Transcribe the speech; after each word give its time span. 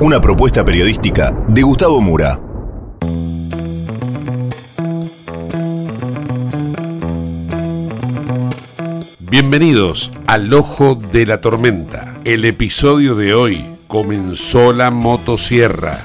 Una 0.00 0.20
propuesta 0.20 0.64
periodística 0.64 1.30
de 1.48 1.62
Gustavo 1.62 2.00
Mura. 2.00 2.38
Bienvenidos 9.18 10.10
al 10.26 10.52
Ojo 10.52 10.96
de 10.96 11.24
la 11.24 11.40
Tormenta. 11.40 12.16
El 12.24 12.44
episodio 12.44 13.14
de 13.14 13.32
hoy 13.32 13.64
comenzó 13.86 14.72
la 14.72 14.90
motosierra. 14.90 15.98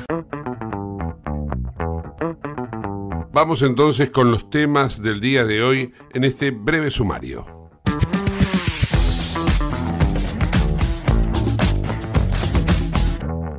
Vamos 3.33 3.61
entonces 3.61 4.09
con 4.09 4.31
los 4.31 4.49
temas 4.49 5.01
del 5.01 5.19
día 5.19 5.43
de 5.43 5.63
hoy 5.63 5.93
en 6.13 6.23
este 6.23 6.51
breve 6.51 6.91
sumario. 6.91 7.64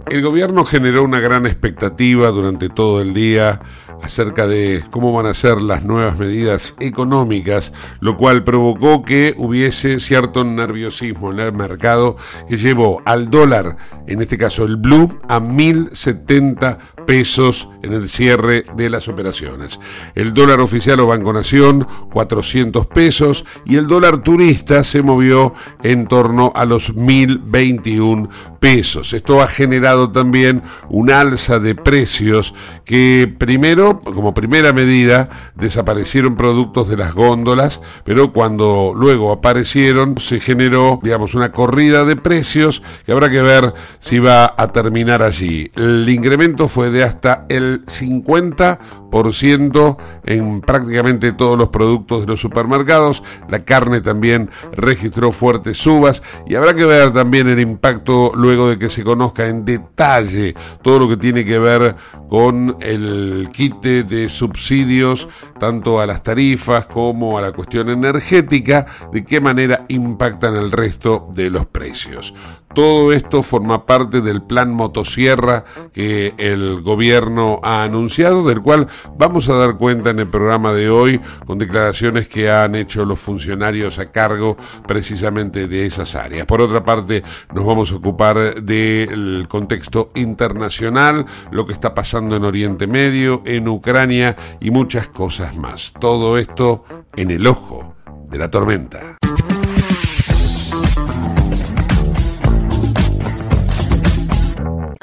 El 0.08 0.22
gobierno 0.22 0.64
generó 0.64 1.02
una 1.02 1.18
gran 1.18 1.46
expectativa 1.46 2.28
durante 2.28 2.68
todo 2.68 3.00
el 3.00 3.12
día 3.12 3.60
acerca 4.02 4.46
de 4.46 4.84
cómo 4.90 5.12
van 5.12 5.26
a 5.26 5.34
ser 5.34 5.60
las 5.60 5.84
nuevas 5.84 6.16
medidas 6.16 6.76
económicas, 6.78 7.72
lo 7.98 8.16
cual 8.16 8.44
provocó 8.44 9.02
que 9.02 9.34
hubiese 9.36 9.98
cierto 9.98 10.44
nerviosismo 10.44 11.32
en 11.32 11.40
el 11.40 11.52
mercado 11.52 12.16
que 12.48 12.56
llevó 12.56 13.02
al 13.04 13.30
dólar, 13.30 13.76
en 14.06 14.22
este 14.22 14.38
caso 14.38 14.64
el 14.64 14.76
blue, 14.76 15.18
a 15.28 15.40
1070 15.40 16.78
pesos 17.04 17.68
en 17.86 17.92
el 17.92 18.08
cierre 18.08 18.64
de 18.76 18.90
las 18.90 19.08
operaciones. 19.08 19.80
El 20.14 20.34
dólar 20.34 20.60
oficial 20.60 21.00
o 21.00 21.06
Banco 21.06 21.32
Nación, 21.32 21.86
400 22.12 22.86
pesos, 22.86 23.44
y 23.64 23.76
el 23.76 23.86
dólar 23.86 24.22
turista 24.22 24.84
se 24.84 25.02
movió 25.02 25.54
en 25.82 26.06
torno 26.06 26.52
a 26.54 26.64
los 26.64 26.94
1021 26.94 28.28
pesos. 28.58 29.12
Esto 29.12 29.40
ha 29.40 29.48
generado 29.48 30.10
también 30.10 30.62
un 30.88 31.10
alza 31.10 31.58
de 31.58 31.74
precios 31.74 32.54
que 32.84 33.32
primero, 33.38 34.00
como 34.00 34.34
primera 34.34 34.72
medida, 34.72 35.28
desaparecieron 35.54 36.36
productos 36.36 36.88
de 36.88 36.96
las 36.96 37.14
góndolas, 37.14 37.80
pero 38.04 38.32
cuando 38.32 38.92
luego 38.94 39.32
aparecieron 39.32 40.16
se 40.18 40.40
generó, 40.40 41.00
digamos, 41.02 41.34
una 41.34 41.52
corrida 41.52 42.04
de 42.04 42.16
precios 42.16 42.82
que 43.04 43.12
habrá 43.12 43.30
que 43.30 43.42
ver 43.42 43.72
si 43.98 44.18
va 44.18 44.54
a 44.56 44.72
terminar 44.72 45.22
allí. 45.22 45.70
El 45.76 46.08
incremento 46.08 46.68
fue 46.68 46.90
de 46.90 47.04
hasta 47.04 47.46
el 47.48 47.75
50% 47.84 49.96
en 50.24 50.60
prácticamente 50.60 51.32
todos 51.32 51.58
los 51.58 51.68
productos 51.68 52.22
de 52.22 52.26
los 52.26 52.40
supermercados. 52.40 53.22
La 53.48 53.64
carne 53.64 54.00
también 54.00 54.50
registró 54.72 55.32
fuertes 55.32 55.76
subas 55.76 56.22
y 56.46 56.54
habrá 56.54 56.74
que 56.74 56.84
ver 56.84 57.12
también 57.12 57.48
el 57.48 57.60
impacto 57.60 58.32
luego 58.34 58.68
de 58.68 58.78
que 58.78 58.90
se 58.90 59.04
conozca 59.04 59.48
en 59.48 59.64
detalle 59.64 60.54
todo 60.82 60.98
lo 61.00 61.08
que 61.08 61.16
tiene 61.16 61.44
que 61.44 61.58
ver 61.58 61.96
con 62.28 62.76
el 62.80 63.48
quite 63.52 64.04
de 64.04 64.28
subsidios 64.28 65.28
tanto 65.58 66.00
a 66.00 66.06
las 66.06 66.22
tarifas 66.22 66.86
como 66.86 67.38
a 67.38 67.42
la 67.42 67.52
cuestión 67.52 67.88
energética, 67.88 68.86
de 69.12 69.24
qué 69.24 69.40
manera 69.40 69.84
impactan 69.88 70.56
el 70.56 70.70
resto 70.70 71.24
de 71.34 71.50
los 71.50 71.66
precios. 71.66 72.34
Todo 72.74 73.12
esto 73.12 73.42
forma 73.42 73.86
parte 73.86 74.20
del 74.20 74.42
plan 74.42 74.74
motosierra 74.74 75.64
que 75.94 76.34
el 76.36 76.82
gobierno 76.82 77.58
ha 77.66 77.82
anunciado, 77.82 78.46
del 78.46 78.62
cual 78.62 78.86
vamos 79.18 79.48
a 79.48 79.56
dar 79.56 79.76
cuenta 79.76 80.10
en 80.10 80.20
el 80.20 80.28
programa 80.28 80.72
de 80.72 80.88
hoy 80.88 81.20
con 81.44 81.58
declaraciones 81.58 82.28
que 82.28 82.48
han 82.48 82.76
hecho 82.76 83.04
los 83.04 83.18
funcionarios 83.18 83.98
a 83.98 84.06
cargo 84.06 84.56
precisamente 84.86 85.66
de 85.66 85.84
esas 85.84 86.14
áreas. 86.14 86.46
Por 86.46 86.60
otra 86.60 86.84
parte, 86.84 87.24
nos 87.52 87.66
vamos 87.66 87.90
a 87.90 87.96
ocupar 87.96 88.62
del 88.62 89.46
contexto 89.48 90.10
internacional, 90.14 91.26
lo 91.50 91.66
que 91.66 91.72
está 91.72 91.92
pasando 91.92 92.36
en 92.36 92.44
Oriente 92.44 92.86
Medio, 92.86 93.42
en 93.44 93.66
Ucrania 93.66 94.36
y 94.60 94.70
muchas 94.70 95.08
cosas 95.08 95.56
más. 95.56 95.92
Todo 95.98 96.38
esto 96.38 96.84
en 97.16 97.32
el 97.32 97.48
ojo 97.48 97.96
de 98.28 98.38
la 98.38 98.48
tormenta. 98.48 99.16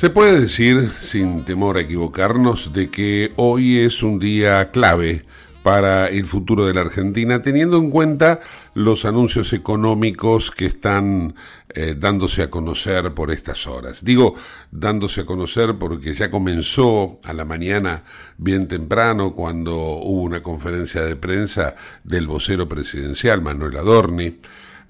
Se 0.00 0.08
puede 0.08 0.40
decir, 0.40 0.90
sin 0.98 1.44
temor 1.44 1.76
a 1.76 1.82
equivocarnos, 1.82 2.72
de 2.72 2.88
que 2.88 3.34
hoy 3.36 3.80
es 3.80 4.02
un 4.02 4.18
día 4.18 4.70
clave 4.70 5.26
para 5.62 6.08
el 6.08 6.24
futuro 6.24 6.64
de 6.64 6.72
la 6.72 6.80
Argentina, 6.80 7.42
teniendo 7.42 7.76
en 7.76 7.90
cuenta 7.90 8.40
los 8.72 9.04
anuncios 9.04 9.52
económicos 9.52 10.52
que 10.52 10.64
están 10.64 11.34
eh, 11.74 11.94
dándose 11.98 12.42
a 12.42 12.48
conocer 12.48 13.12
por 13.12 13.30
estas 13.30 13.66
horas. 13.66 14.02
Digo 14.02 14.36
dándose 14.70 15.20
a 15.20 15.26
conocer 15.26 15.76
porque 15.78 16.14
ya 16.14 16.30
comenzó 16.30 17.18
a 17.24 17.34
la 17.34 17.44
mañana 17.44 18.04
bien 18.38 18.68
temprano 18.68 19.34
cuando 19.34 19.76
hubo 19.76 20.22
una 20.22 20.42
conferencia 20.42 21.02
de 21.02 21.16
prensa 21.16 21.74
del 22.04 22.26
vocero 22.26 22.66
presidencial, 22.70 23.42
Manuel 23.42 23.76
Adorni, 23.76 24.38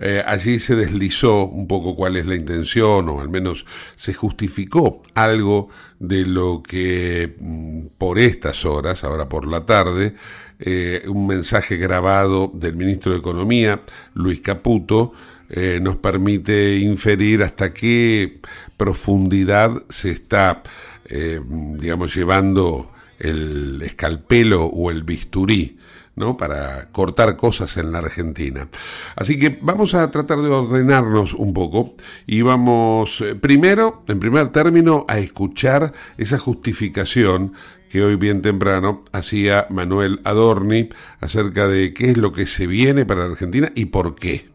eh, 0.02 0.22
allí 0.26 0.58
se 0.58 0.76
deslizó 0.76 1.44
un 1.44 1.68
poco 1.68 1.94
cuál 1.94 2.16
es 2.16 2.24
la 2.24 2.34
intención, 2.34 3.06
o 3.10 3.20
al 3.20 3.28
menos 3.28 3.66
se 3.96 4.14
justificó 4.14 5.02
algo 5.14 5.68
de 5.98 6.24
lo 6.24 6.62
que 6.62 7.36
mm, 7.38 7.98
por 7.98 8.18
estas 8.18 8.64
horas, 8.64 9.04
ahora 9.04 9.28
por 9.28 9.46
la 9.46 9.66
tarde, 9.66 10.14
eh, 10.58 11.02
un 11.06 11.26
mensaje 11.26 11.76
grabado 11.76 12.50
del 12.54 12.76
ministro 12.76 13.12
de 13.12 13.18
Economía, 13.18 13.82
Luis 14.14 14.40
Caputo, 14.40 15.12
eh, 15.50 15.80
nos 15.82 15.96
permite 15.96 16.78
inferir 16.78 17.42
hasta 17.42 17.74
qué 17.74 18.40
profundidad 18.78 19.70
se 19.90 20.12
está, 20.12 20.62
digamos, 21.10 22.14
llevando 22.14 22.92
el 23.18 23.82
escalpelo 23.82 24.64
o 24.64 24.90
el 24.90 25.02
bisturí 25.02 25.79
¿no? 26.16 26.36
para 26.36 26.90
cortar 26.90 27.36
cosas 27.36 27.76
en 27.76 27.92
la 27.92 27.98
Argentina. 27.98 28.68
Así 29.16 29.38
que 29.38 29.58
vamos 29.60 29.94
a 29.94 30.10
tratar 30.10 30.38
de 30.38 30.48
ordenarnos 30.48 31.34
un 31.34 31.54
poco 31.54 31.94
y 32.26 32.42
vamos 32.42 33.20
eh, 33.20 33.34
primero, 33.34 34.02
en 34.08 34.20
primer 34.20 34.48
término, 34.48 35.04
a 35.08 35.18
escuchar 35.18 35.92
esa 36.18 36.38
justificación 36.38 37.54
que 37.90 38.02
hoy 38.02 38.16
bien 38.16 38.40
temprano 38.40 39.04
hacía 39.12 39.66
Manuel 39.68 40.20
Adorni 40.24 40.90
acerca 41.20 41.66
de 41.66 41.92
qué 41.92 42.10
es 42.10 42.16
lo 42.16 42.32
que 42.32 42.46
se 42.46 42.66
viene 42.66 43.04
para 43.04 43.24
la 43.24 43.32
Argentina 43.32 43.72
y 43.74 43.86
por 43.86 44.14
qué. 44.14 44.48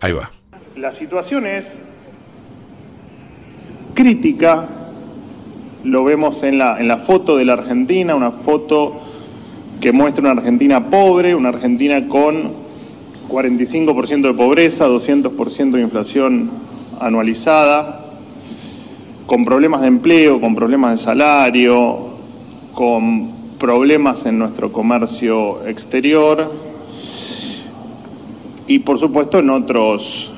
Ahí 0.00 0.12
va. 0.12 0.30
La 0.76 0.90
situación 0.90 1.46
es 1.46 1.80
crítica, 3.94 4.66
lo 5.84 6.04
vemos 6.04 6.42
en 6.42 6.58
la, 6.58 6.80
en 6.80 6.88
la 6.88 6.98
foto 6.98 7.36
de 7.36 7.44
la 7.44 7.52
Argentina, 7.54 8.14
una 8.14 8.30
foto 8.30 9.11
que 9.82 9.90
muestra 9.90 10.22
una 10.22 10.40
Argentina 10.40 10.88
pobre, 10.88 11.34
una 11.34 11.48
Argentina 11.48 12.06
con 12.06 12.52
45% 13.28 14.22
de 14.22 14.32
pobreza, 14.32 14.86
200% 14.86 15.72
de 15.72 15.80
inflación 15.80 16.50
anualizada, 17.00 18.06
con 19.26 19.44
problemas 19.44 19.80
de 19.80 19.88
empleo, 19.88 20.40
con 20.40 20.54
problemas 20.54 20.92
de 20.92 20.98
salario, 20.98 22.10
con 22.74 23.32
problemas 23.58 24.24
en 24.24 24.38
nuestro 24.38 24.70
comercio 24.70 25.66
exterior 25.66 26.52
y 28.68 28.78
por 28.78 29.00
supuesto 29.00 29.40
en 29.40 29.50
otros, 29.50 30.32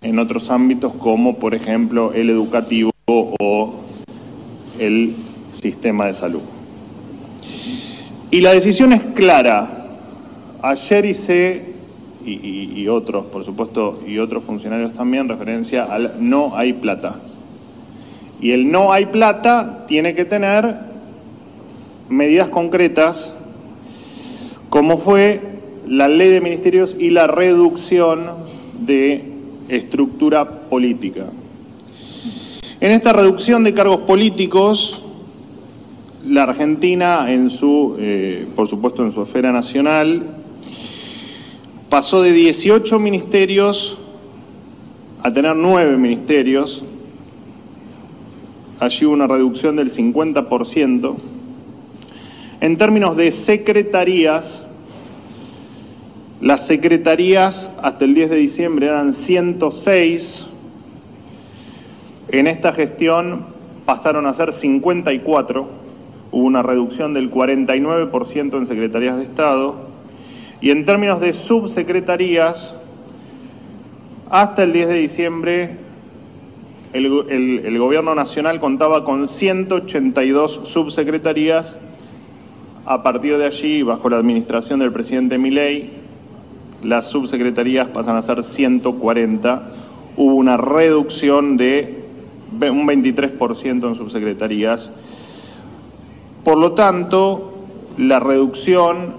en 0.00 0.20
otros 0.20 0.48
ámbitos 0.50 0.92
como 0.94 1.40
por 1.40 1.56
ejemplo 1.56 2.12
el 2.12 2.30
educativo 2.30 2.92
o 3.08 3.74
el 4.78 5.16
sistema 5.50 6.06
de 6.06 6.14
salud. 6.14 6.57
Y 8.30 8.40
la 8.42 8.52
decisión 8.52 8.92
es 8.92 9.02
clara. 9.14 9.86
Ayer 10.60 11.06
hice, 11.06 11.64
y, 12.24 12.72
y, 12.76 12.88
otros, 12.88 13.26
por 13.26 13.44
supuesto, 13.44 14.02
y 14.06 14.18
otros 14.18 14.44
funcionarios 14.44 14.92
también, 14.92 15.28
referencia 15.28 15.84
al 15.84 16.16
no 16.18 16.56
hay 16.56 16.74
plata. 16.74 17.16
Y 18.40 18.50
el 18.50 18.70
no 18.70 18.92
hay 18.92 19.06
plata 19.06 19.84
tiene 19.88 20.14
que 20.14 20.24
tener 20.24 20.76
medidas 22.08 22.50
concretas, 22.50 23.32
como 24.68 24.98
fue 24.98 25.40
la 25.86 26.08
ley 26.08 26.28
de 26.28 26.40
ministerios 26.40 26.96
y 26.98 27.10
la 27.10 27.26
reducción 27.26 28.26
de 28.78 29.24
estructura 29.68 30.68
política. 30.68 31.26
En 32.80 32.92
esta 32.92 33.12
reducción 33.12 33.64
de 33.64 33.74
cargos 33.74 34.00
políticos, 34.00 35.02
la 36.28 36.42
Argentina, 36.42 37.32
en 37.32 37.50
su, 37.50 37.96
eh, 37.98 38.46
por 38.54 38.68
supuesto, 38.68 39.02
en 39.04 39.12
su 39.12 39.22
esfera 39.22 39.50
nacional, 39.50 40.22
pasó 41.88 42.20
de 42.20 42.32
18 42.32 42.98
ministerios 42.98 43.96
a 45.22 45.32
tener 45.32 45.56
9 45.56 45.96
ministerios. 45.96 46.82
Allí 48.78 49.06
hubo 49.06 49.14
una 49.14 49.26
reducción 49.26 49.76
del 49.76 49.90
50%. 49.90 51.16
En 52.60 52.76
términos 52.76 53.16
de 53.16 53.30
secretarías, 53.30 54.66
las 56.42 56.66
secretarías 56.66 57.70
hasta 57.80 58.04
el 58.04 58.14
10 58.14 58.30
de 58.30 58.36
diciembre 58.36 58.86
eran 58.86 59.14
106. 59.14 60.46
En 62.28 62.46
esta 62.46 62.72
gestión 62.74 63.46
pasaron 63.86 64.26
a 64.26 64.34
ser 64.34 64.52
54. 64.52 65.87
Hubo 66.30 66.44
una 66.44 66.62
reducción 66.62 67.14
del 67.14 67.30
49% 67.30 68.56
en 68.56 68.66
secretarías 68.66 69.16
de 69.16 69.24
Estado. 69.24 69.76
Y 70.60 70.70
en 70.70 70.84
términos 70.84 71.20
de 71.20 71.32
subsecretarías, 71.32 72.74
hasta 74.30 74.64
el 74.64 74.72
10 74.72 74.88
de 74.88 74.94
diciembre 74.94 75.76
el, 76.92 77.78
Gobierno 77.78 78.14
Nacional 78.14 78.60
contaba 78.60 79.04
con 79.04 79.28
182 79.28 80.62
subsecretarías. 80.64 81.76
A 82.84 83.02
partir 83.02 83.36
de 83.36 83.44
allí, 83.44 83.82
bajo 83.82 84.08
la 84.08 84.16
administración 84.16 84.78
del 84.78 84.92
presidente 84.92 85.36
Milei, 85.36 85.90
las 86.82 87.08
subsecretarías 87.08 87.88
pasan 87.88 88.16
a 88.16 88.22
ser 88.22 88.42
140, 88.42 89.68
hubo 90.16 90.34
una 90.34 90.56
reducción 90.56 91.56
de 91.56 92.02
un 92.52 92.86
23% 92.86 93.88
en 93.88 93.94
subsecretarías. 93.94 94.90
Por 96.48 96.56
lo 96.56 96.72
tanto, 96.72 97.66
la 97.98 98.20
reducción 98.20 99.12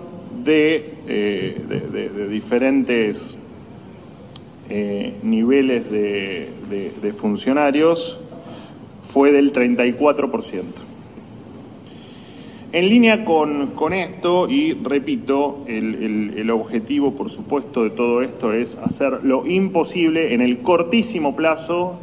de, 0.43 0.95
eh, 1.07 2.27
diferentes 2.27 3.37
eh, 4.67 5.13
niveles 5.21 5.91
de 5.91 7.13
funcionarios 7.13 8.19
fue 9.13 9.31
del 9.31 9.53
34%. 9.53 10.63
En 12.71 12.89
línea 12.89 13.23
con, 13.25 13.93
esto, 13.93 14.49
y 14.49 14.73
repito, 14.73 15.65
el, 15.67 16.49
objetivo, 16.49 17.13
por 17.13 17.29
supuesto, 17.29 17.83
de 17.83 17.91
todo 17.91 18.23
esto 18.23 18.53
es 18.53 18.75
hacer 18.77 19.19
lo 19.21 19.45
imposible 19.45 20.33
en 20.33 20.41
el 20.41 20.63
cortísimo 20.63 21.35
plazo, 21.35 21.99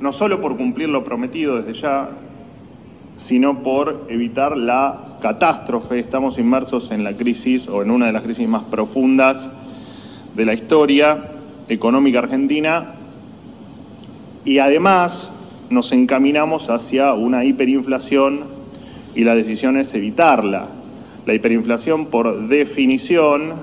no 0.00 0.12
solo 0.12 0.40
por 0.40 0.56
cumplir 0.56 0.90
lo 0.90 1.02
prometido 1.02 1.60
desde 1.60 1.72
ya, 1.72 2.10
sino 3.18 3.62
por 3.62 4.06
evitar 4.08 4.56
la 4.56 5.18
catástrofe. 5.20 5.98
Estamos 5.98 6.38
inmersos 6.38 6.90
en 6.92 7.04
la 7.04 7.14
crisis 7.14 7.68
o 7.68 7.82
en 7.82 7.90
una 7.90 8.06
de 8.06 8.12
las 8.12 8.22
crisis 8.22 8.48
más 8.48 8.62
profundas 8.64 9.50
de 10.34 10.44
la 10.46 10.54
historia 10.54 11.32
económica 11.68 12.20
argentina 12.20 12.94
y 14.44 14.60
además 14.60 15.30
nos 15.68 15.92
encaminamos 15.92 16.70
hacia 16.70 17.12
una 17.12 17.44
hiperinflación 17.44 18.44
y 19.14 19.24
la 19.24 19.34
decisión 19.34 19.76
es 19.76 19.92
evitarla. 19.94 20.68
La 21.26 21.34
hiperinflación, 21.34 22.06
por 22.06 22.48
definición, 22.48 23.54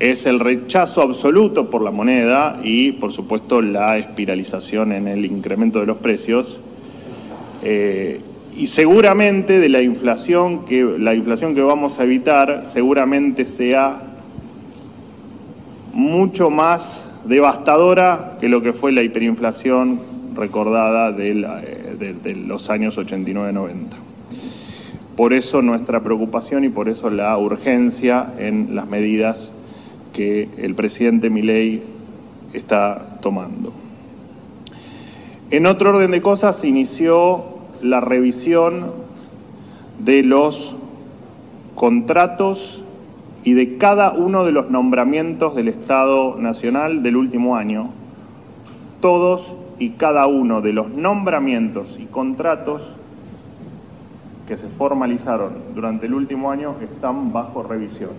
es 0.00 0.26
el 0.26 0.40
rechazo 0.40 1.02
absoluto 1.02 1.70
por 1.70 1.82
la 1.82 1.92
moneda 1.92 2.58
y, 2.64 2.92
por 2.92 3.12
supuesto, 3.12 3.60
la 3.60 3.98
espiralización 3.98 4.92
en 4.92 5.06
el 5.06 5.24
incremento 5.26 5.78
de 5.80 5.86
los 5.86 5.98
precios. 5.98 6.58
Eh, 7.62 8.20
y 8.56 8.66
seguramente 8.66 9.58
de 9.60 9.68
la 9.68 9.82
inflación 9.82 10.64
que 10.64 10.84
la 10.98 11.14
inflación 11.14 11.54
que 11.54 11.62
vamos 11.62 11.98
a 11.98 12.04
evitar 12.04 12.64
seguramente 12.66 13.46
sea 13.46 14.02
mucho 15.92 16.50
más 16.50 17.08
devastadora 17.24 18.36
que 18.40 18.48
lo 18.48 18.62
que 18.62 18.72
fue 18.72 18.92
la 18.92 19.02
hiperinflación 19.02 20.00
recordada 20.34 21.12
de, 21.12 21.30
eh, 21.30 22.14
de 22.22 22.34
los 22.34 22.68
años 22.68 22.98
89-90. 22.98 23.96
Por 25.16 25.32
eso 25.34 25.62
nuestra 25.62 26.00
preocupación 26.02 26.64
y 26.64 26.68
por 26.68 26.88
eso 26.88 27.10
la 27.10 27.36
urgencia 27.36 28.32
en 28.38 28.74
las 28.74 28.88
medidas 28.88 29.52
que 30.12 30.48
el 30.58 30.74
presidente 30.74 31.30
Milei 31.30 31.82
está 32.54 33.18
tomando. 33.20 33.81
En 35.52 35.66
otro 35.66 35.90
orden 35.90 36.12
de 36.12 36.22
cosas, 36.22 36.56
se 36.56 36.68
inició 36.68 37.44
la 37.82 38.00
revisión 38.00 38.90
de 39.98 40.22
los 40.22 40.74
contratos 41.74 42.82
y 43.44 43.52
de 43.52 43.76
cada 43.76 44.12
uno 44.12 44.46
de 44.46 44.52
los 44.52 44.70
nombramientos 44.70 45.54
del 45.54 45.68
Estado 45.68 46.38
Nacional 46.38 47.02
del 47.02 47.18
último 47.18 47.54
año. 47.54 47.90
Todos 49.02 49.54
y 49.78 49.90
cada 49.90 50.26
uno 50.26 50.62
de 50.62 50.72
los 50.72 50.88
nombramientos 50.88 51.98
y 52.00 52.06
contratos 52.06 52.96
que 54.48 54.56
se 54.56 54.68
formalizaron 54.68 55.52
durante 55.74 56.06
el 56.06 56.14
último 56.14 56.50
año 56.50 56.76
están 56.80 57.30
bajo 57.30 57.62
revisión. 57.62 58.12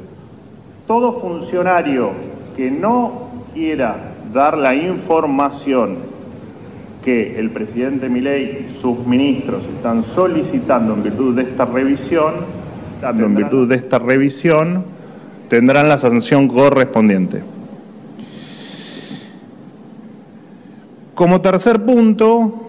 Todo 0.85 1.13
funcionario 1.13 2.11
que 2.55 2.69
no 2.69 3.29
quiera 3.55 4.13
dar 4.31 4.55
la 4.55 4.75
información 4.75 6.12
que 7.03 7.39
el 7.39 7.49
presidente 7.49 8.09
Milei 8.09 8.65
y 8.65 8.69
sus 8.69 9.05
ministros 9.05 9.67
están 9.67 10.03
solicitando 10.03 10.93
en 10.93 11.03
virtud 11.03 11.35
de 11.35 11.43
esta 11.43 11.65
revisión, 11.65 12.33
en 13.03 13.35
virtud 13.35 13.67
de 13.67 13.75
esta 13.75 13.99
revisión, 13.99 14.85
tendrán 15.49 15.89
la 15.89 15.97
sanción 15.97 16.47
correspondiente. 16.47 17.43
Como 21.13 21.41
tercer 21.41 21.83
punto, 21.85 22.63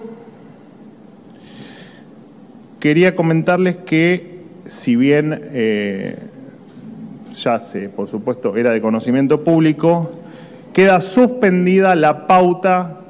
Quería 2.84 3.16
comentarles 3.16 3.76
que, 3.76 4.40
si 4.68 4.94
bien 4.94 5.40
eh, 5.54 6.18
ya 7.32 7.58
se, 7.58 7.88
por 7.88 8.08
supuesto, 8.08 8.54
era 8.58 8.72
de 8.72 8.82
conocimiento 8.82 9.42
público, 9.42 10.10
queda 10.74 11.00
suspendida 11.00 11.94
la 11.94 12.26
pauta 12.26 13.00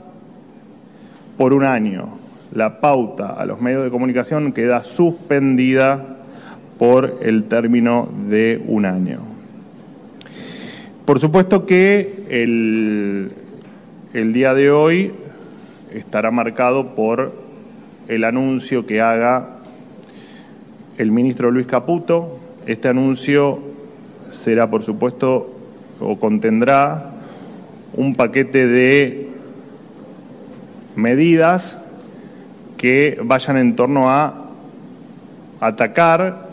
por 1.37 1.53
un 1.53 1.65
año. 1.65 2.19
La 2.53 2.81
pauta 2.81 3.33
a 3.33 3.47
los 3.47 3.61
medios 3.61 3.85
de 3.85 3.91
comunicación 3.91 4.53
queda 4.53 4.83
suspendida 4.83 6.17
por 6.79 7.19
el 7.23 7.45
término 7.45 8.09
de 8.29 8.63
un 8.67 8.85
año. 8.85 9.21
Por 11.05 11.21
supuesto 11.21 11.67
que 11.67 12.25
el, 12.31 13.33
el 14.13 14.33
día 14.33 14.55
de 14.55 14.71
hoy 14.71 15.13
estará 15.93 16.31
marcado 16.31 16.95
por 16.95 17.33
el 18.09 18.25
anuncio 18.25 18.87
que 18.87 19.01
haga 19.01 19.59
el 20.99 21.11
ministro 21.11 21.51
Luis 21.51 21.67
Caputo. 21.67 22.39
Este 22.67 22.89
anuncio 22.89 23.61
será, 24.31 24.71
por 24.71 24.83
supuesto, 24.83 25.51
o 26.01 26.19
contendrá 26.19 27.13
un 27.95 28.15
paquete 28.15 28.67
de 28.67 29.24
medidas 30.97 31.79
que 32.77 33.19
vayan 33.23 33.57
en 33.57 33.77
torno 33.77 34.11
a 34.11 34.45
atacar 35.61 36.49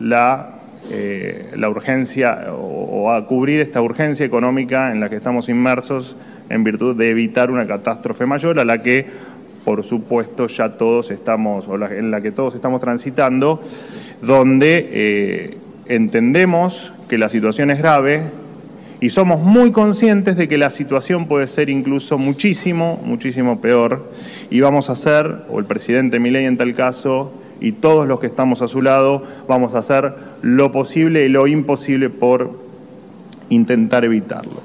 la, 0.00 0.50
eh, 0.90 1.50
la 1.56 1.68
urgencia 1.68 2.52
o, 2.52 3.10
a 3.10 3.26
cubrir 3.26 3.60
esta 3.60 3.80
urgencia 3.82 4.24
económica 4.24 4.92
en 4.92 5.00
la 5.00 5.08
que 5.08 5.16
estamos 5.16 5.48
inmersos 5.48 6.16
en 6.48 6.64
virtud 6.64 6.96
de 6.96 7.10
evitar 7.10 7.50
una 7.50 7.66
catástrofe 7.66 8.26
mayor 8.26 8.58
a 8.58 8.64
la 8.64 8.82
que, 8.82 9.06
por 9.64 9.84
supuesto, 9.84 10.46
ya 10.48 10.76
todos 10.76 11.10
estamos, 11.10 11.66
o 11.68 11.74
en 11.86 12.10
la 12.10 12.20
que 12.20 12.30
todos 12.32 12.54
estamos 12.54 12.80
transitando, 12.80 13.62
donde 14.20 14.88
eh, 14.92 15.58
entendemos 15.86 16.92
que 17.08 17.18
la 17.18 17.28
situación 17.28 17.70
es 17.70 17.78
grave, 17.78 18.24
y 19.02 19.10
somos 19.10 19.40
muy 19.40 19.72
conscientes 19.72 20.36
de 20.36 20.46
que 20.46 20.56
la 20.56 20.70
situación 20.70 21.26
puede 21.26 21.48
ser 21.48 21.68
incluso 21.68 22.18
muchísimo, 22.18 23.00
muchísimo 23.04 23.60
peor 23.60 24.12
y 24.48 24.60
vamos 24.60 24.88
a 24.88 24.92
hacer, 24.92 25.38
o 25.50 25.58
el 25.58 25.64
presidente 25.64 26.20
Milei 26.20 26.44
en 26.44 26.56
tal 26.56 26.72
caso, 26.76 27.32
y 27.60 27.72
todos 27.72 28.06
los 28.06 28.20
que 28.20 28.28
estamos 28.28 28.62
a 28.62 28.68
su 28.68 28.80
lado, 28.80 29.24
vamos 29.48 29.74
a 29.74 29.78
hacer 29.78 30.14
lo 30.42 30.70
posible 30.70 31.24
y 31.24 31.28
lo 31.28 31.48
imposible 31.48 32.10
por 32.10 32.60
intentar 33.48 34.04
evitarlo. 34.04 34.62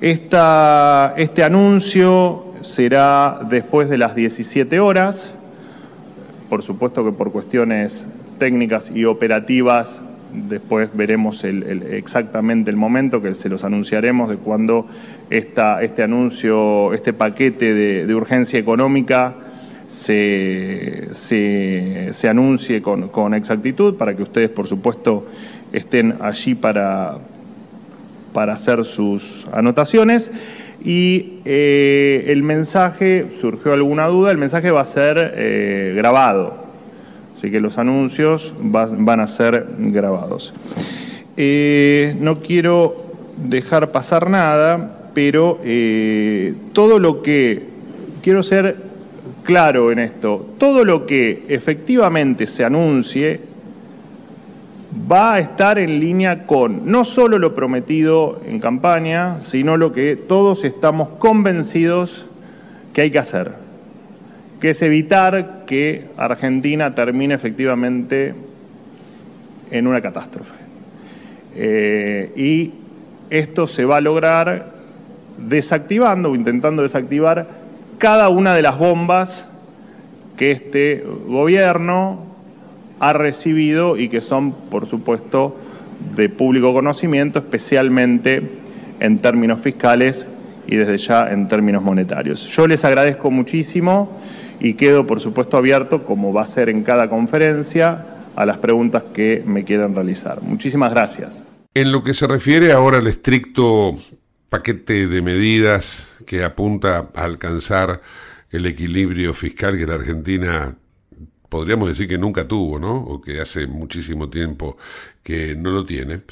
este 0.00 1.44
anuncio 1.44 2.46
será 2.62 3.40
después 3.46 3.90
de 3.90 3.98
las 3.98 4.14
17 4.14 4.80
horas, 4.80 5.34
por 6.48 6.62
supuesto 6.62 7.04
que 7.04 7.12
por 7.12 7.30
cuestiones 7.30 8.06
técnicas 8.38 8.90
y 8.94 9.04
operativas 9.04 10.00
Después 10.32 10.90
veremos 10.92 11.44
exactamente 11.44 12.70
el 12.70 12.76
momento 12.76 13.22
que 13.22 13.34
se 13.34 13.48
los 13.48 13.64
anunciaremos 13.64 14.28
de 14.28 14.36
cuando 14.36 14.86
este 15.30 16.02
anuncio, 16.02 16.92
este 16.92 17.12
paquete 17.12 17.72
de, 17.74 18.14
urgencia 18.14 18.58
económica 18.58 19.34
se, 19.88 21.08
anuncie 22.28 22.82
con, 22.82 23.34
exactitud 23.34 23.94
para 23.94 24.14
que 24.16 24.22
ustedes, 24.24 24.50
por 24.50 24.66
supuesto, 24.66 25.26
estén 25.72 26.16
allí 26.20 26.54
para, 26.54 27.18
para 28.32 28.54
hacer 28.54 28.84
sus 28.84 29.46
anotaciones. 29.52 30.32
Y 30.84 31.40
eh, 31.44 32.26
el 32.28 32.42
mensaje, 32.42 33.26
surgió 33.32 33.72
alguna 33.72 34.06
duda, 34.06 34.30
el 34.30 34.38
mensaje 34.38 34.70
va 34.70 34.82
a 34.82 34.86
ser 34.86 35.32
eh, 35.34 35.94
grabado. 35.96 36.65
Así 37.36 37.50
que 37.50 37.60
los 37.60 37.76
anuncios 37.76 38.54
van 38.58 39.20
a 39.20 39.26
ser 39.26 39.66
grabados. 39.78 40.54
Eh, 41.36 42.16
no 42.18 42.36
quiero 42.36 43.04
dejar 43.36 43.92
pasar 43.92 44.30
nada, 44.30 45.10
pero 45.12 45.58
eh, 45.62 46.54
todo 46.72 46.98
lo 46.98 47.22
que, 47.22 47.62
quiero 48.22 48.42
ser 48.42 48.76
claro 49.42 49.92
en 49.92 49.98
esto, 49.98 50.46
todo 50.56 50.84
lo 50.84 51.04
que 51.04 51.44
efectivamente 51.48 52.46
se 52.46 52.64
anuncie 52.64 53.40
va 55.10 55.34
a 55.34 55.38
estar 55.38 55.78
en 55.78 56.00
línea 56.00 56.46
con 56.46 56.90
no 56.90 57.04
solo 57.04 57.38
lo 57.38 57.54
prometido 57.54 58.40
en 58.46 58.60
campaña, 58.60 59.42
sino 59.42 59.76
lo 59.76 59.92
que 59.92 60.16
todos 60.16 60.64
estamos 60.64 61.10
convencidos 61.18 62.24
que 62.94 63.02
hay 63.02 63.10
que 63.10 63.18
hacer 63.18 63.65
que 64.66 64.70
es 64.70 64.82
evitar 64.82 65.62
que 65.64 66.06
Argentina 66.16 66.92
termine 66.92 67.36
efectivamente 67.36 68.34
en 69.70 69.86
una 69.86 70.00
catástrofe. 70.00 70.56
Eh, 71.54 72.32
y 72.34 72.72
esto 73.30 73.68
se 73.68 73.84
va 73.84 73.98
a 73.98 74.00
lograr 74.00 74.72
desactivando 75.38 76.32
o 76.32 76.34
intentando 76.34 76.82
desactivar 76.82 77.46
cada 77.98 78.28
una 78.28 78.56
de 78.56 78.62
las 78.62 78.76
bombas 78.76 79.48
que 80.36 80.50
este 80.50 81.04
gobierno 81.28 82.24
ha 82.98 83.12
recibido 83.12 83.96
y 83.96 84.08
que 84.08 84.20
son, 84.20 84.50
por 84.50 84.88
supuesto, 84.88 85.56
de 86.16 86.28
público 86.28 86.74
conocimiento, 86.74 87.38
especialmente 87.38 88.42
en 88.98 89.20
términos 89.20 89.60
fiscales 89.60 90.28
y 90.66 90.74
desde 90.74 90.98
ya 90.98 91.30
en 91.30 91.46
términos 91.46 91.84
monetarios. 91.84 92.48
Yo 92.48 92.66
les 92.66 92.84
agradezco 92.84 93.30
muchísimo 93.30 94.10
y 94.60 94.74
quedo, 94.74 95.06
por 95.06 95.20
supuesto, 95.20 95.56
abierto, 95.56 96.04
como 96.04 96.32
va 96.32 96.42
a 96.42 96.46
ser 96.46 96.68
en 96.68 96.82
cada 96.82 97.08
conferencia, 97.08 98.06
a 98.34 98.46
las 98.46 98.58
preguntas 98.58 99.04
que 99.14 99.42
me 99.46 99.64
quieran 99.64 99.94
realizar. 99.94 100.42
Muchísimas 100.42 100.90
gracias. 100.90 101.44
En 101.74 101.92
lo 101.92 102.02
que 102.02 102.14
se 102.14 102.26
refiere 102.26 102.72
ahora 102.72 102.98
al 102.98 103.06
estricto 103.06 103.94
paquete 104.48 105.08
de 105.08 105.22
medidas 105.22 106.12
que 106.26 106.44
apunta 106.44 107.10
a 107.14 107.24
alcanzar 107.24 108.00
el 108.50 108.66
equilibrio 108.66 109.34
fiscal 109.34 109.76
que 109.76 109.86
la 109.86 109.94
Argentina 109.94 110.76
podríamos 111.48 111.88
decir 111.88 112.08
que 112.08 112.18
nunca 112.18 112.46
tuvo, 112.46 112.78
¿no? 112.78 112.94
O 112.94 113.20
que 113.20 113.40
hace 113.40 113.66
muchísimo 113.66 114.28
tiempo 114.28 114.76
que 115.22 115.54
no 115.54 115.70
lo 115.70 115.84
tiene. 115.84 116.22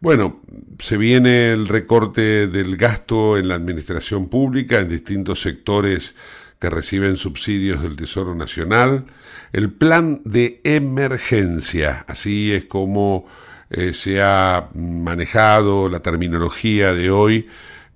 Bueno, 0.00 0.40
se 0.80 0.96
viene 0.96 1.50
el 1.50 1.66
recorte 1.66 2.46
del 2.46 2.76
gasto 2.76 3.36
en 3.36 3.48
la 3.48 3.56
administración 3.56 4.28
pública 4.28 4.78
en 4.78 4.88
distintos 4.88 5.40
sectores 5.40 6.14
que 6.60 6.70
reciben 6.70 7.16
subsidios 7.16 7.82
del 7.82 7.96
Tesoro 7.96 8.34
Nacional, 8.34 9.06
el 9.52 9.70
plan 9.70 10.20
de 10.24 10.60
emergencia, 10.64 12.04
así 12.08 12.52
es 12.52 12.64
como 12.64 13.26
eh, 13.70 13.92
se 13.92 14.22
ha 14.22 14.68
manejado 14.74 15.88
la 15.88 16.00
terminología 16.00 16.92
de 16.94 17.10
hoy, 17.10 17.46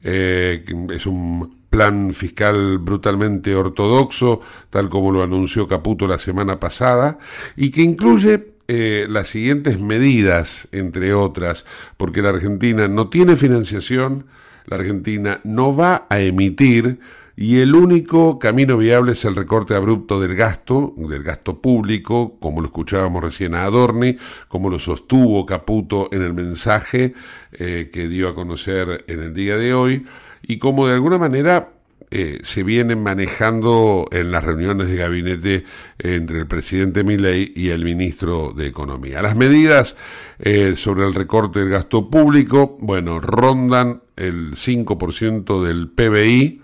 eh, 0.03 0.65
es 0.91 1.07
un 1.07 1.63
plan 1.71 2.13
fiscal 2.13 2.79
brutalmente 2.79 3.55
ortodoxo, 3.55 4.41
tal 4.69 4.91
como 4.91 5.11
lo 5.11 5.23
anunció 5.23 5.67
Caputo 5.67 6.07
la 6.07 6.19
semana 6.19 6.61
pasada, 6.61 7.19
y 7.57 7.71
que 7.71 7.81
incluye 7.81 8.53
eh, 8.69 9.07
las 9.09 9.29
siguientes 9.29 9.81
medidas, 9.81 10.69
entre 10.71 11.15
otras, 11.15 11.65
porque 11.97 12.21
la 12.23 12.29
Argentina 12.29 12.89
no 12.89 13.09
tiene 13.09 13.37
financiación, 13.37 14.27
la 14.67 14.77
Argentina 14.77 15.41
no 15.45 15.75
va 15.75 16.07
a 16.11 16.21
emitir, 16.21 17.01
y 17.37 17.61
el 17.61 17.75
único 17.75 18.39
camino 18.39 18.77
viable 18.77 19.13
es 19.13 19.25
el 19.25 19.35
recorte 19.35 19.75
abrupto 19.75 20.21
del 20.21 20.35
gasto, 20.35 20.95
del 20.97 21.23
gasto 21.23 21.61
público, 21.61 22.39
como 22.41 22.61
lo 22.61 22.67
escuchábamos 22.67 23.23
recién 23.23 23.55
a 23.55 23.65
Adorni, 23.65 24.19
como 24.49 24.69
lo 24.69 24.79
sostuvo 24.79 25.47
Caputo 25.47 26.09
en 26.13 26.23
el 26.23 26.35
mensaje 26.35 27.15
eh, 27.53 27.91
que 27.93 28.09
dio 28.09 28.29
a 28.29 28.35
conocer 28.35 29.05
en 29.09 29.21
el 29.21 29.35
día 29.35 29.57
de 29.57 29.75
hoy, 29.75 30.05
y 30.43 30.59
como 30.59 30.87
de 30.87 30.95
alguna 30.95 31.19
manera 31.19 31.71
eh, 32.15 32.41
se 32.43 32.63
vienen 32.63 33.03
manejando 33.03 34.07
en 34.13 34.33
las 34.33 34.45
reuniones 34.45 34.89
de 34.89 34.97
gabinete 34.97 35.65
entre 35.99 36.41
el 36.41 36.47
presidente 36.47 37.05
Milei 37.05 37.53
y 37.57 37.71
el 37.71 37.85
ministro 37.85 38.53
de 38.53 38.67
Economía. 38.67 39.23
Las 39.23 39.35
medidas 39.35 39.97
eh, 40.39 40.75
sobre 40.77 41.07
el 41.07 41.15
recorte 41.15 41.61
del 41.61 41.71
gasto 41.71 42.11
público, 42.11 42.77
bueno, 42.81 43.19
rondan 43.19 44.03
el 44.17 44.53
5% 44.57 45.65
del 45.65 45.89
PBI, 45.89 46.62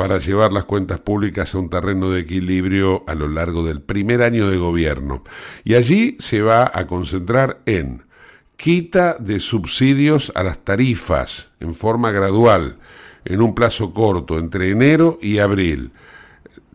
para 0.00 0.18
llevar 0.18 0.50
las 0.50 0.64
cuentas 0.64 0.98
públicas 0.98 1.54
a 1.54 1.58
un 1.58 1.68
terreno 1.68 2.08
de 2.08 2.20
equilibrio 2.20 3.04
a 3.06 3.14
lo 3.14 3.28
largo 3.28 3.66
del 3.66 3.82
primer 3.82 4.22
año 4.22 4.48
de 4.48 4.56
gobierno. 4.56 5.24
Y 5.62 5.74
allí 5.74 6.16
se 6.20 6.40
va 6.40 6.70
a 6.72 6.86
concentrar 6.86 7.60
en 7.66 8.04
quita 8.56 9.16
de 9.18 9.40
subsidios 9.40 10.32
a 10.34 10.42
las 10.42 10.60
tarifas 10.60 11.50
en 11.60 11.74
forma 11.74 12.12
gradual, 12.12 12.78
en 13.26 13.42
un 13.42 13.54
plazo 13.54 13.92
corto, 13.92 14.38
entre 14.38 14.70
enero 14.70 15.18
y 15.20 15.36
abril. 15.36 15.90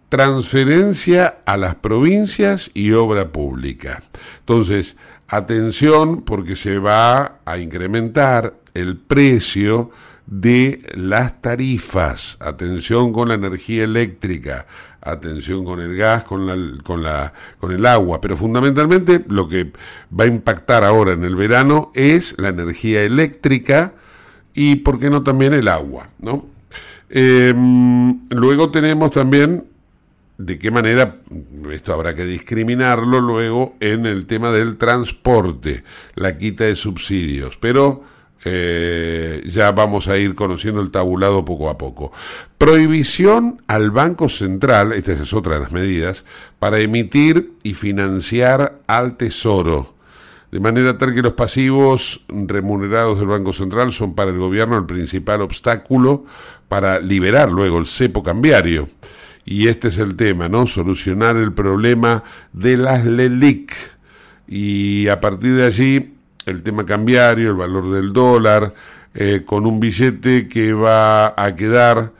Transferencia 0.07 1.39
a 1.47 1.57
las 1.57 1.73
provincias 1.73 2.69
y 2.75 2.91
obra 2.91 3.31
pública. 3.31 4.03
Entonces, 4.41 4.97
atención 5.27 6.21
porque 6.21 6.55
se 6.55 6.77
va 6.77 7.39
a 7.43 7.57
incrementar 7.57 8.53
el 8.75 8.97
precio 8.97 9.89
de 10.27 10.81
las 10.95 11.41
tarifas. 11.41 12.37
Atención 12.39 13.13
con 13.13 13.29
la 13.29 13.35
energía 13.35 13.83
eléctrica, 13.83 14.65
atención 15.01 15.63
con 15.63 15.79
el 15.79 15.95
gas, 15.95 16.23
con 16.23 16.47
la, 16.47 16.83
con 16.83 17.03
la, 17.03 17.33
con 17.59 17.71
el 17.71 17.85
agua, 17.85 18.19
pero 18.21 18.35
fundamentalmente 18.35 19.23
lo 19.27 19.47
que 19.47 19.71
va 20.17 20.23
a 20.23 20.27
impactar 20.27 20.83
ahora 20.83 21.13
en 21.13 21.23
el 21.23 21.35
verano 21.35 21.91
es 21.93 22.35
la 22.37 22.49
energía 22.49 23.03
eléctrica 23.03 23.93
y, 24.53 24.77
¿por 24.77 24.99
qué 24.99 25.09
no 25.09 25.21
también 25.21 25.53
el 25.53 25.67
agua? 25.67 26.09
¿no? 26.19 26.47
Em, 27.09 28.27
luego 28.29 28.71
tenemos 28.71 29.11
también 29.11 29.65
de 30.37 30.59
qué 30.59 30.71
manera, 30.71 31.15
esto 31.71 31.93
habrá 31.93 32.15
que 32.15 32.25
discriminarlo 32.25 33.21
luego 33.21 33.75
en 33.79 34.05
el 34.05 34.25
tema 34.25 34.51
del 34.51 34.77
transporte, 34.77 35.83
la 36.15 36.37
quita 36.37 36.65
de 36.65 36.75
subsidios, 36.75 37.57
pero 37.57 38.03
eh, 38.45 39.41
ya 39.47 39.71
vamos 39.71 40.07
a 40.07 40.17
ir 40.17 40.35
conociendo 40.35 40.79
el 40.79 40.91
tabulado 40.91 41.43
poco 41.43 41.69
a 41.69 41.77
poco. 41.77 42.11
Prohibición 42.59 43.61
al 43.67 43.89
Banco 43.89 44.29
Central, 44.29 44.93
esta 44.93 45.13
es 45.13 45.33
otra 45.33 45.55
de 45.55 45.61
las 45.61 45.71
medidas, 45.71 46.23
para 46.59 46.79
emitir 46.79 47.53
y 47.63 47.73
financiar 47.73 48.79
al 48.85 49.17
Tesoro. 49.17 49.95
De 50.51 50.59
manera 50.59 50.97
tal 50.97 51.13
que 51.13 51.23
los 51.23 51.33
pasivos 51.33 52.21
remunerados 52.29 53.17
del 53.17 53.27
Banco 53.27 53.51
Central 53.51 53.91
son 53.91 54.13
para 54.13 54.29
el 54.29 54.37
gobierno 54.37 54.77
el 54.77 54.85
principal 54.85 55.41
obstáculo 55.41 56.25
para 56.67 56.99
liberar 56.99 57.51
luego 57.51 57.79
el 57.79 57.87
cepo 57.87 58.23
cambiario. 58.23 58.87
Y 59.43 59.67
este 59.67 59.89
es 59.89 59.97
el 59.97 60.15
tema, 60.15 60.49
¿no? 60.49 60.65
Solucionar 60.65 61.35
el 61.35 61.51
problema 61.51 62.23
de 62.53 62.77
las 62.77 63.05
LELIC. 63.05 63.73
Y 64.47 65.07
a 65.07 65.19
partir 65.19 65.55
de 65.55 65.65
allí, 65.65 66.14
el 66.45 66.63
tema 66.63 66.85
cambiario, 66.85 67.49
el 67.49 67.55
valor 67.55 67.91
del 67.91 68.13
dólar, 68.13 68.73
eh, 69.13 69.43
con 69.45 69.65
un 69.65 69.79
billete 69.79 70.47
que 70.47 70.73
va 70.73 71.33
a 71.41 71.55
quedar 71.55 72.11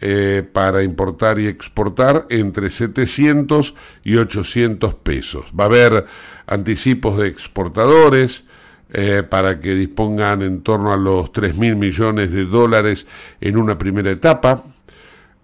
eh, 0.00 0.48
para 0.52 0.82
importar 0.82 1.38
y 1.38 1.46
exportar 1.46 2.26
entre 2.30 2.70
700 2.70 3.74
y 4.04 4.16
800 4.16 4.94
pesos. 4.94 5.46
Va 5.58 5.64
a 5.64 5.66
haber 5.66 6.06
anticipos 6.46 7.18
de 7.18 7.28
exportadores, 7.28 8.44
eh, 8.92 9.24
para 9.28 9.58
que 9.58 9.74
dispongan 9.74 10.42
en 10.42 10.62
torno 10.62 10.92
a 10.92 10.96
los 10.96 11.32
3 11.32 11.58
mil 11.58 11.74
millones 11.74 12.30
de 12.30 12.44
dólares 12.44 13.08
en 13.40 13.56
una 13.56 13.76
primera 13.76 14.10
etapa. 14.10 14.62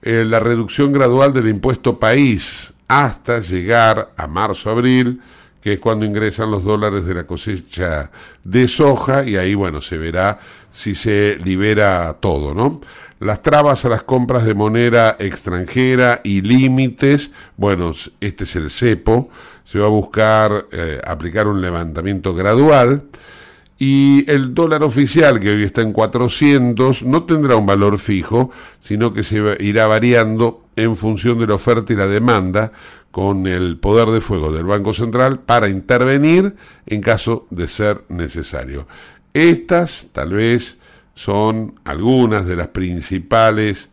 La 0.02 0.40
reducción 0.40 0.92
gradual 0.92 1.34
del 1.34 1.48
impuesto 1.48 1.98
país 1.98 2.72
hasta 2.88 3.40
llegar 3.40 4.12
a 4.16 4.26
marzo-abril, 4.26 5.20
que 5.60 5.74
es 5.74 5.80
cuando 5.80 6.04
ingresan 6.04 6.50
los 6.50 6.64
dólares 6.64 7.04
de 7.06 7.14
la 7.14 7.24
cosecha 7.24 8.10
de 8.44 8.68
soja, 8.68 9.24
y 9.24 9.36
ahí, 9.36 9.54
bueno, 9.54 9.82
se 9.82 9.98
verá 9.98 10.40
si 10.70 10.94
se 10.94 11.38
libera 11.44 12.16
todo, 12.20 12.54
¿no? 12.54 12.80
Las 13.20 13.42
trabas 13.42 13.84
a 13.84 13.90
las 13.90 14.02
compras 14.02 14.44
de 14.44 14.54
moneda 14.54 15.16
extranjera 15.18 16.22
y 16.24 16.40
límites, 16.40 17.32
bueno, 17.58 17.92
este 18.20 18.44
es 18.44 18.56
el 18.56 18.70
cepo, 18.70 19.28
se 19.64 19.78
va 19.78 19.86
a 19.86 19.90
buscar 19.90 20.66
eh, 20.72 21.00
aplicar 21.04 21.46
un 21.46 21.60
levantamiento 21.60 22.34
gradual 22.34 23.02
y 23.78 24.30
el 24.30 24.54
dólar 24.54 24.82
oficial, 24.82 25.40
que 25.40 25.50
hoy 25.50 25.64
está 25.64 25.80
en 25.80 25.92
400, 25.92 27.02
no 27.02 27.24
tendrá 27.24 27.56
un 27.56 27.64
valor 27.64 27.98
fijo, 27.98 28.50
sino 28.78 29.14
que 29.14 29.22
se 29.22 29.56
irá 29.58 29.86
variando 29.86 30.64
en 30.76 30.96
función 30.96 31.38
de 31.38 31.46
la 31.46 31.54
oferta 31.54 31.92
y 31.92 31.96
la 31.96 32.06
demanda 32.06 32.72
con 33.10 33.46
el 33.46 33.78
poder 33.78 34.08
de 34.08 34.20
fuego 34.20 34.52
del 34.52 34.64
Banco 34.64 34.94
Central 34.94 35.40
para 35.40 35.68
intervenir 35.68 36.54
en 36.86 37.00
caso 37.00 37.46
de 37.50 37.68
ser 37.68 38.02
necesario. 38.08 38.86
Estas 39.34 40.08
tal 40.12 40.32
vez 40.32 40.78
son 41.14 41.74
algunas 41.84 42.46
de 42.46 42.56
las 42.56 42.68
principales 42.68 43.90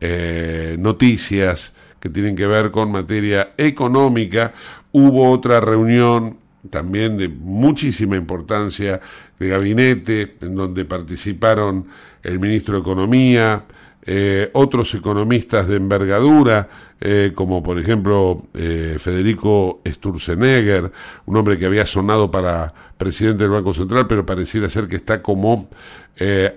eh, 0.00 0.76
noticias 0.78 1.72
que 2.00 2.08
tienen 2.08 2.34
que 2.34 2.46
ver 2.46 2.70
con 2.70 2.90
materia 2.90 3.52
económica. 3.56 4.52
Hubo 4.90 5.30
otra 5.30 5.60
reunión 5.60 6.38
también 6.70 7.16
de 7.16 7.28
muchísima 7.28 8.16
importancia 8.16 9.00
de 9.38 9.48
gabinete, 9.48 10.36
en 10.40 10.54
donde 10.54 10.84
participaron 10.84 11.86
el 12.22 12.38
ministro 12.38 12.74
de 12.74 12.80
Economía, 12.80 13.64
eh, 14.04 14.50
otros 14.54 14.92
economistas 14.94 15.68
de 15.68 15.76
envergadura, 15.76 16.68
eh, 17.00 17.30
como 17.36 17.62
por 17.62 17.78
ejemplo 17.78 18.42
eh, 18.52 18.96
Federico 18.98 19.80
Sturzenegger, 19.86 20.90
un 21.26 21.36
hombre 21.36 21.56
que 21.56 21.66
había 21.66 21.86
sonado 21.86 22.28
para 22.28 22.74
presidente 22.98 23.44
del 23.44 23.52
Banco 23.52 23.72
Central, 23.72 24.08
pero 24.08 24.26
pareciera 24.26 24.68
ser 24.68 24.88
que 24.88 24.96
está 24.96 25.22
como 25.22 25.68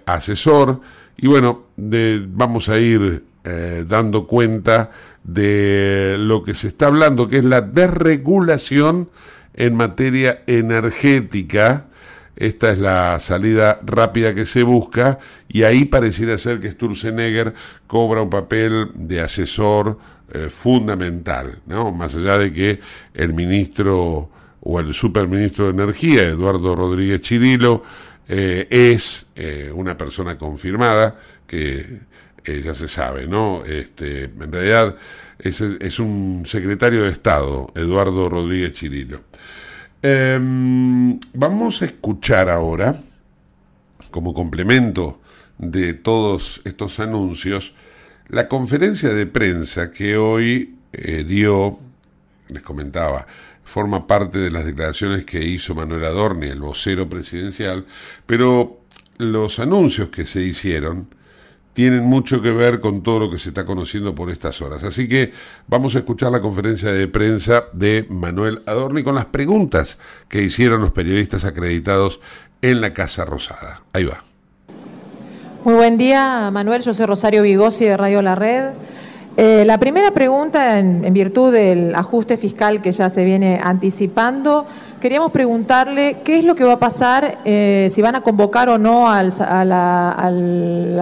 asesor. 0.06 0.82
Y 1.17 1.28
bueno, 1.28 1.65
vamos 1.78 2.69
a 2.69 2.80
ir 2.80 3.24
dando 3.88 4.28
cuenta 4.28 4.91
de 5.24 6.17
lo 6.19 6.43
que 6.43 6.54
se 6.54 6.67
está 6.67 6.88
hablando, 6.88 7.28
que 7.28 7.38
es 7.38 7.46
la 7.46 7.62
desregulación 7.62 9.10
en 9.56 9.76
materia 9.76 10.43
energética. 10.46 11.86
Esta 12.36 12.71
es 12.71 12.80
la 12.80 13.17
salida 13.19 13.80
rápida 13.84 14.36
que 14.36 14.45
se 14.45 14.63
busca 14.63 15.19
y 15.48 15.63
ahí 15.63 15.86
pareciera 15.86 16.38
ser 16.38 16.60
que 16.60 16.71
Sturzenegger 16.71 17.54
cobra 17.88 18.21
un 18.21 18.30
papel 18.30 18.89
de 18.93 19.21
asesor 19.21 19.98
eh, 20.34 20.50
fundamental, 20.50 21.60
¿no? 21.65 21.91
Más 21.91 22.15
allá 22.15 22.38
de 22.38 22.52
que 22.52 22.80
el 23.13 23.34
ministro 23.34 24.30
o 24.60 24.80
el 24.80 24.93
superministro 24.93 25.65
de 25.65 25.84
Energía, 25.84 26.24
Eduardo 26.24 26.76
Rodríguez 26.76 27.21
Chirilo, 27.21 27.84
eh, 28.28 28.67
es 28.69 29.28
eh, 29.36 29.71
una 29.74 29.98
persona 29.98 30.38
confirmada 30.38 31.19
que 31.48 32.00
ya 32.45 32.74
se 32.74 32.88
sabe, 32.88 33.28
¿no? 33.28 33.63
Este, 33.65 34.26
en 34.26 34.52
realidad 34.52 34.95
es, 35.39 35.62
es 35.62 36.00
un 36.00 36.43
secretario 36.45 37.04
de 37.04 37.10
Estado, 37.10 37.71
Eduardo 37.76 38.30
Rodríguez 38.30 38.74
Chirilo. 38.74 39.21
Em, 40.08 41.20
vamos 41.34 41.82
a 41.82 41.86
escuchar 41.86 42.48
ahora, 42.48 42.96
como 44.12 44.36
complemento 44.36 45.20
de 45.58 45.96
todos 45.96 46.62
estos 46.63 47.00
anuncios, 47.00 47.74
la 48.28 48.48
conferencia 48.48 49.10
de 49.10 49.26
prensa 49.26 49.91
que 49.91 50.15
hoy 50.15 50.76
eh, 50.94 51.26
dio, 51.28 51.80
les 52.50 52.62
comentaba, 52.62 53.26
forma 53.63 54.06
parte 54.06 54.38
de 54.38 54.52
las 54.52 54.65
declaraciones 54.65 55.26
que 55.26 55.44
hizo 55.44 55.74
Manuel 55.74 56.06
Adorni, 56.06 56.50
el 56.50 56.62
vocero 56.62 57.10
presidencial, 57.10 57.88
pero 58.28 58.82
los 59.18 59.58
anuncios 59.58 60.10
que 60.10 60.28
se 60.28 60.44
hicieron 60.44 61.14
tienen 61.76 62.06
mucho 62.06 62.42
que 62.42 62.52
ver 62.52 62.80
con 62.80 63.04
todo 63.04 63.20
lo 63.20 63.30
que 63.30 63.38
se 63.38 63.50
está 63.50 63.66
conociendo 63.66 64.16
por 64.16 64.30
estas 64.30 64.62
horas. 64.62 64.86
Así 64.86 65.10
que 65.10 65.34
vamos 65.68 65.94
a 65.96 66.00
escuchar 66.00 66.32
la 66.32 66.40
conferencia 66.40 66.90
de 66.90 67.10
prensa 67.10 67.66
de 67.74 68.06
Manuel 68.10 68.62
Adorni 68.66 69.04
con 69.04 69.14
las 69.14 69.26
preguntas 69.26 70.00
que 70.30 70.42
hicieron 70.42 70.82
los 70.82 70.94
periodistas 70.94 71.44
acreditados 71.44 72.22
en 72.62 72.80
la 72.80 72.94
Casa 72.94 73.26
Rosada. 73.26 73.82
Ahí 73.92 74.06
va. 74.06 74.24
Muy 75.66 75.74
buen 75.74 75.98
día, 75.98 76.50
Manuel. 76.50 76.82
Yo 76.82 76.94
soy 76.94 77.08
Rosario 77.08 77.42
Vigosi 77.42 77.84
de 77.84 77.98
Radio 77.98 78.22
La 78.22 78.36
Red. 78.36 78.72
Eh, 79.36 79.66
la 79.66 79.78
primera 79.78 80.12
pregunta, 80.12 80.80
en, 80.80 81.14
virtud 81.14 81.52
del 81.52 81.94
ajuste 81.94 82.38
fiscal 82.38 82.82
que 82.82 82.94
ya 82.94 83.10
se 83.10 83.26
viene 83.26 83.60
anticipando, 83.62 84.66
queríamos 85.06 85.32
preguntarle 85.32 86.18
qué 86.24 86.39
es 86.39 86.44
lo 86.44 86.56
que 86.56 86.63
va 86.63 86.74
a 86.74 86.80
pasar 86.80 87.38
eh, 87.46 87.89
si 87.91 88.02
van 88.02 88.15
a 88.15 88.22
convocar 88.22 88.70
o 88.70 88.80
no 88.80 89.08
al, 89.08 89.32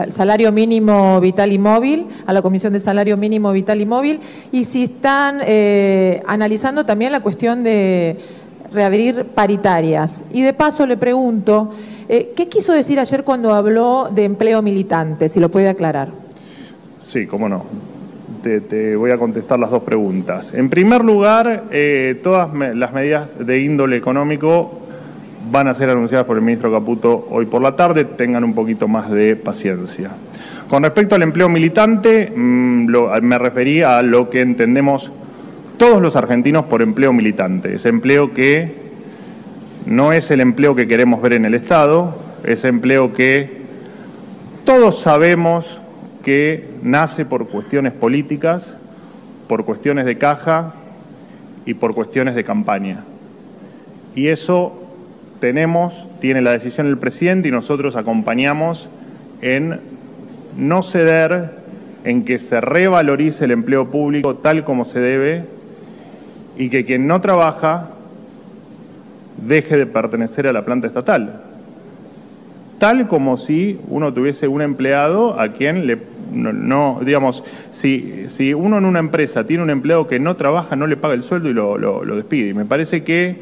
salario 0.09 0.51
mínimo 0.51 1.21
vital 1.21 1.53
y 1.53 1.57
móvil, 1.57 2.07
a 2.25 2.33
la 2.33 2.41
Comisión 2.41 2.73
de 2.73 2.81
Salario 2.81 3.15
Mínimo 3.15 3.53
Vital 3.53 3.79
y 3.79 3.85
Móvil, 3.85 4.19
y 4.51 4.65
si 4.65 4.83
están 4.83 5.39
eh, 5.45 6.21
analizando 6.27 6.85
también 6.85 7.13
la 7.13 7.21
cuestión 7.21 7.63
de 7.63 8.17
reabrir 8.73 9.23
paritarias. 9.23 10.25
Y 10.33 10.41
de 10.41 10.51
paso 10.51 10.85
le 10.85 10.97
pregunto, 10.97 11.71
¿qué 12.09 12.49
quiso 12.49 12.73
decir 12.73 12.99
ayer 12.99 13.23
cuando 13.23 13.55
habló 13.55 14.09
de 14.13 14.25
empleo 14.25 14.61
militante? 14.61 15.29
Si 15.29 15.39
lo 15.39 15.49
puede 15.49 15.69
aclarar. 15.69 16.09
Sí, 16.99 17.25
cómo 17.25 17.47
no 17.47 17.92
te, 18.43 18.95
voy 18.95 19.11
a 19.11 19.17
contestar 19.17 19.59
las 19.59 19.71
dos 19.71 19.83
preguntas. 19.83 20.53
En 20.53 20.69
primer 20.69 21.03
lugar, 21.03 21.65
eh, 21.71 22.19
todas 22.21 22.49
las 22.53 22.93
medidas 22.93 23.35
de 23.39 23.61
índole 23.61 23.97
económico 23.97 24.79
van 25.51 25.67
a 25.67 25.73
ser 25.73 25.89
anunciadas 25.89 26.25
por 26.25 26.37
el 26.37 26.43
ministro 26.43 26.71
Caputo 26.71 27.27
hoy 27.29 27.45
por 27.45 27.61
la 27.61 27.75
tarde, 27.75 28.05
tengan 28.05 28.43
un 28.43 28.53
poquito 28.53 28.87
más 28.87 29.09
de 29.09 29.35
paciencia. 29.35 30.11
Con 30.69 30.83
respecto 30.83 31.15
al 31.15 31.23
empleo 31.23 31.49
militante, 31.49 32.31
mm, 32.35 32.87
me 33.21 33.37
referí 33.37 33.81
a 33.81 34.01
lo 34.01 34.29
que 34.29 34.41
entendemos 34.41 35.11
todos 35.77 36.01
los 36.01 36.15
argentinos 36.15 36.65
por 36.65 36.81
empleo 36.81 37.13
militante. 37.13 37.75
Ese 37.75 37.89
empleo 37.89 38.33
que 38.33 38.83
no 39.85 40.13
es 40.13 40.31
el 40.31 40.41
empleo 40.41 40.75
que 40.75 40.87
queremos 40.87 41.21
ver 41.21 41.33
en 41.33 41.45
el 41.45 41.53
Estado, 41.53 42.17
es 42.43 42.63
empleo 42.63 43.13
que 43.13 43.63
todos 44.65 45.01
sabemos 45.01 45.81
que 46.23 46.67
nace 46.81 47.25
por 47.25 47.47
cuestiones 47.47 47.93
políticas, 47.93 48.77
por 49.47 49.65
cuestiones 49.65 50.05
de 50.05 50.17
caja 50.17 50.73
y 51.65 51.75
por 51.75 51.93
cuestiones 51.93 52.33
de 52.35 52.43
campaña. 52.43 53.03
Y 54.15 54.27
eso 54.27 54.81
tenemos, 55.39 56.07
tiene 56.21 56.41
la 56.41 56.51
decisión 56.51 56.87
del 56.87 56.97
presidente 56.97 57.49
y 57.49 57.51
nosotros 57.51 57.95
acompañamos 57.95 58.89
en 59.41 59.81
no 60.57 60.81
ceder, 60.81 61.61
en 62.05 62.23
que 62.23 62.39
se 62.39 62.61
revalorice 62.61 63.45
el 63.45 63.51
empleo 63.51 63.89
público 63.89 64.35
tal 64.35 64.63
como 64.63 64.85
se 64.85 64.99
debe 64.99 65.45
y 66.57 66.69
que 66.69 66.85
quien 66.85 67.07
no 67.07 67.21
trabaja 67.21 67.89
deje 69.37 69.77
de 69.77 69.85
pertenecer 69.85 70.47
a 70.47 70.53
la 70.53 70.63
planta 70.63 70.87
estatal 70.87 71.41
tal 72.83 73.07
como 73.07 73.37
si 73.37 73.79
uno 73.87 74.13
tuviese 74.13 74.49
un 74.49 74.61
empleado 74.61 75.39
a 75.39 75.53
quien 75.53 75.87
le 75.87 75.95
no, 76.33 76.99
digamos, 77.05 77.43
si, 77.71 78.25
si, 78.29 78.53
uno 78.53 78.77
en 78.77 78.85
una 78.85 78.99
empresa 78.99 79.45
tiene 79.45 79.63
un 79.63 79.69
empleado 79.69 80.07
que 80.07 80.19
no 80.19 80.35
trabaja, 80.35 80.75
no 80.75 80.87
le 80.87 80.97
paga 80.97 81.13
el 81.13 81.23
sueldo 81.23 81.49
y 81.49 81.53
lo, 81.53 81.77
lo 81.77 82.15
despide. 82.15 82.49
Y 82.49 82.53
me 82.53 82.65
parece 82.65 83.03
que 83.03 83.37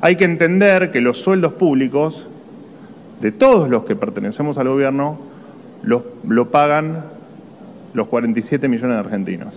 hay 0.00 0.16
que 0.16 0.24
entender 0.24 0.90
que 0.90 1.00
los 1.00 1.18
sueldos 1.18 1.54
públicos 1.54 2.26
de 3.20 3.32
todos 3.32 3.68
los 3.70 3.84
que 3.84 3.96
pertenecemos 3.96 4.58
al 4.58 4.68
gobierno 4.68 5.18
lo, 5.82 6.04
lo 6.26 6.50
pagan 6.50 7.04
los 7.94 8.08
47 8.08 8.68
millones 8.68 8.96
de 8.96 9.00
argentinos. 9.00 9.54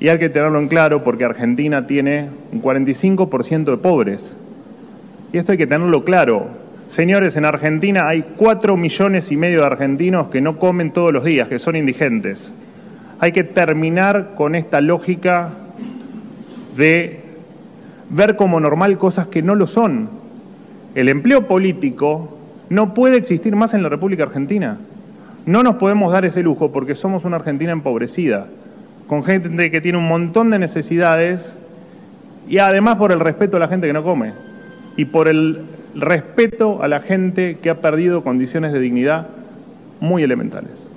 Y 0.00 0.08
hay 0.08 0.18
que 0.18 0.30
tenerlo 0.30 0.58
en 0.58 0.68
claro 0.68 1.04
porque 1.04 1.24
Argentina 1.24 1.86
tiene 1.86 2.30
un 2.52 2.62
45% 2.62 3.64
de 3.64 3.76
pobres. 3.76 4.36
Y 5.32 5.38
esto 5.38 5.52
hay 5.52 5.58
que 5.58 5.66
tenerlo 5.66 6.04
claro. 6.04 6.48
Señores, 6.90 7.36
en 7.36 7.44
Argentina 7.44 8.08
hay 8.08 8.24
4 8.36 8.76
millones 8.76 9.30
y 9.30 9.36
medio 9.36 9.60
de 9.60 9.66
argentinos 9.66 10.26
que 10.26 10.40
no 10.40 10.58
comen 10.58 10.90
todos 10.90 11.12
los 11.12 11.22
días, 11.22 11.46
que 11.46 11.60
son 11.60 11.76
indigentes. 11.76 12.52
Hay 13.20 13.30
que 13.30 13.44
terminar 13.44 14.32
con 14.34 14.56
esta 14.56 14.80
lógica 14.80 15.50
de 16.76 17.20
ver 18.08 18.34
como 18.34 18.58
normal 18.58 18.98
cosas 18.98 19.28
que 19.28 19.40
no 19.40 19.54
lo 19.54 19.68
son. 19.68 20.10
El 20.96 21.08
empleo 21.08 21.46
político 21.46 22.36
no 22.70 22.92
puede 22.92 23.18
existir 23.18 23.54
más 23.54 23.72
en 23.72 23.84
la 23.84 23.88
República 23.88 24.24
Argentina. 24.24 24.78
No 25.46 25.62
nos 25.62 25.76
podemos 25.76 26.12
dar 26.12 26.24
ese 26.24 26.42
lujo 26.42 26.72
porque 26.72 26.96
somos 26.96 27.24
una 27.24 27.36
Argentina 27.36 27.70
empobrecida 27.70 28.48
con 29.06 29.22
gente 29.22 29.70
que 29.70 29.80
tiene 29.80 29.98
un 29.98 30.08
montón 30.08 30.50
de 30.50 30.58
necesidades 30.58 31.54
y 32.48 32.58
además 32.58 32.96
por 32.96 33.12
el 33.12 33.20
respeto 33.20 33.58
a 33.58 33.60
la 33.60 33.68
gente 33.68 33.86
que 33.86 33.92
no 33.92 34.02
come 34.02 34.32
y 34.96 35.04
por 35.04 35.28
el 35.28 35.66
respeto 35.94 36.82
a 36.82 36.88
la 36.88 37.00
gente 37.00 37.58
que 37.58 37.70
ha 37.70 37.80
perdido 37.80 38.22
condiciones 38.22 38.72
de 38.72 38.80
dignidad 38.80 39.28
muy 40.00 40.22
elementales. 40.22 40.89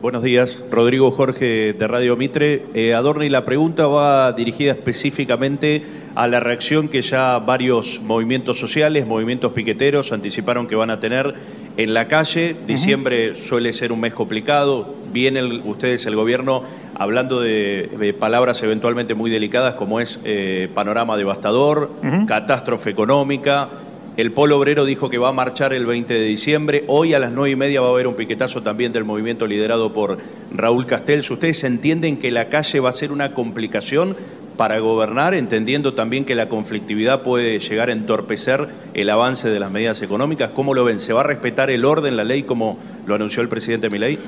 Buenos 0.00 0.22
días, 0.22 0.64
Rodrigo 0.70 1.10
Jorge 1.10 1.72
de 1.72 1.88
Radio 1.88 2.16
Mitre. 2.16 2.66
Eh, 2.72 2.94
Adorni, 2.94 3.28
la 3.28 3.44
pregunta 3.44 3.88
va 3.88 4.30
dirigida 4.30 4.70
específicamente 4.70 5.82
a 6.14 6.28
la 6.28 6.38
reacción 6.38 6.86
que 6.88 7.02
ya 7.02 7.40
varios 7.40 8.00
movimientos 8.00 8.60
sociales, 8.60 9.08
movimientos 9.08 9.50
piqueteros 9.50 10.12
anticiparon 10.12 10.68
que 10.68 10.76
van 10.76 10.90
a 10.90 11.00
tener 11.00 11.34
en 11.76 11.94
la 11.94 12.06
calle. 12.06 12.54
Diciembre 12.64 13.34
suele 13.34 13.72
ser 13.72 13.90
un 13.90 13.98
mes 13.98 14.14
complicado. 14.14 14.94
Vienen 15.12 15.62
ustedes, 15.64 16.06
el 16.06 16.14
gobierno, 16.14 16.62
hablando 16.94 17.40
de, 17.40 18.14
palabras 18.20 18.62
eventualmente 18.62 19.14
muy 19.14 19.32
delicadas 19.32 19.74
como 19.74 19.98
es 19.98 20.20
eh, 20.24 20.68
panorama 20.74 21.16
devastador, 21.16 21.90
catástrofe 22.28 22.90
económica. 22.90 23.68
El 24.18 24.32
Polo 24.32 24.58
Obrero 24.58 24.84
dijo 24.84 25.08
que 25.08 25.18
va 25.18 25.28
a 25.28 25.32
marchar 25.32 25.72
el 25.72 25.86
20 25.86 26.12
de 26.12 26.24
diciembre. 26.24 26.82
Hoy 26.88 27.14
a 27.14 27.20
las 27.20 27.30
9 27.30 27.50
y 27.50 27.54
media 27.54 27.80
va 27.80 27.86
a 27.86 27.90
haber 27.90 28.08
un 28.08 28.16
piquetazo 28.16 28.64
también 28.64 28.92
del 28.92 29.04
movimiento 29.04 29.46
liderado 29.46 29.92
por 29.92 30.18
Raúl 30.52 30.86
Castells. 30.86 31.30
¿Ustedes 31.30 31.62
entienden 31.62 32.16
que 32.16 32.32
la 32.32 32.48
calle 32.48 32.80
va 32.80 32.90
a 32.90 32.92
ser 32.92 33.12
una 33.12 33.32
complicación 33.32 34.16
para 34.56 34.80
gobernar, 34.80 35.34
entendiendo 35.34 35.94
también 35.94 36.24
que 36.24 36.34
la 36.34 36.48
conflictividad 36.48 37.22
puede 37.22 37.60
llegar 37.60 37.90
a 37.90 37.92
entorpecer 37.92 38.66
el 38.92 39.08
avance 39.08 39.50
de 39.50 39.60
las 39.60 39.70
medidas 39.70 40.02
económicas. 40.02 40.50
¿Cómo 40.50 40.74
lo 40.74 40.82
ven? 40.82 40.98
¿Se 40.98 41.12
va 41.12 41.20
a 41.20 41.24
respetar 41.24 41.70
el 41.70 41.84
orden, 41.84 42.16
la 42.16 42.24
ley, 42.24 42.42
como 42.42 42.76
lo 43.06 43.14
anunció 43.14 43.40
el 43.40 43.48
presidente 43.48 43.88
Milei? 43.88 44.14
Eh, 44.14 44.18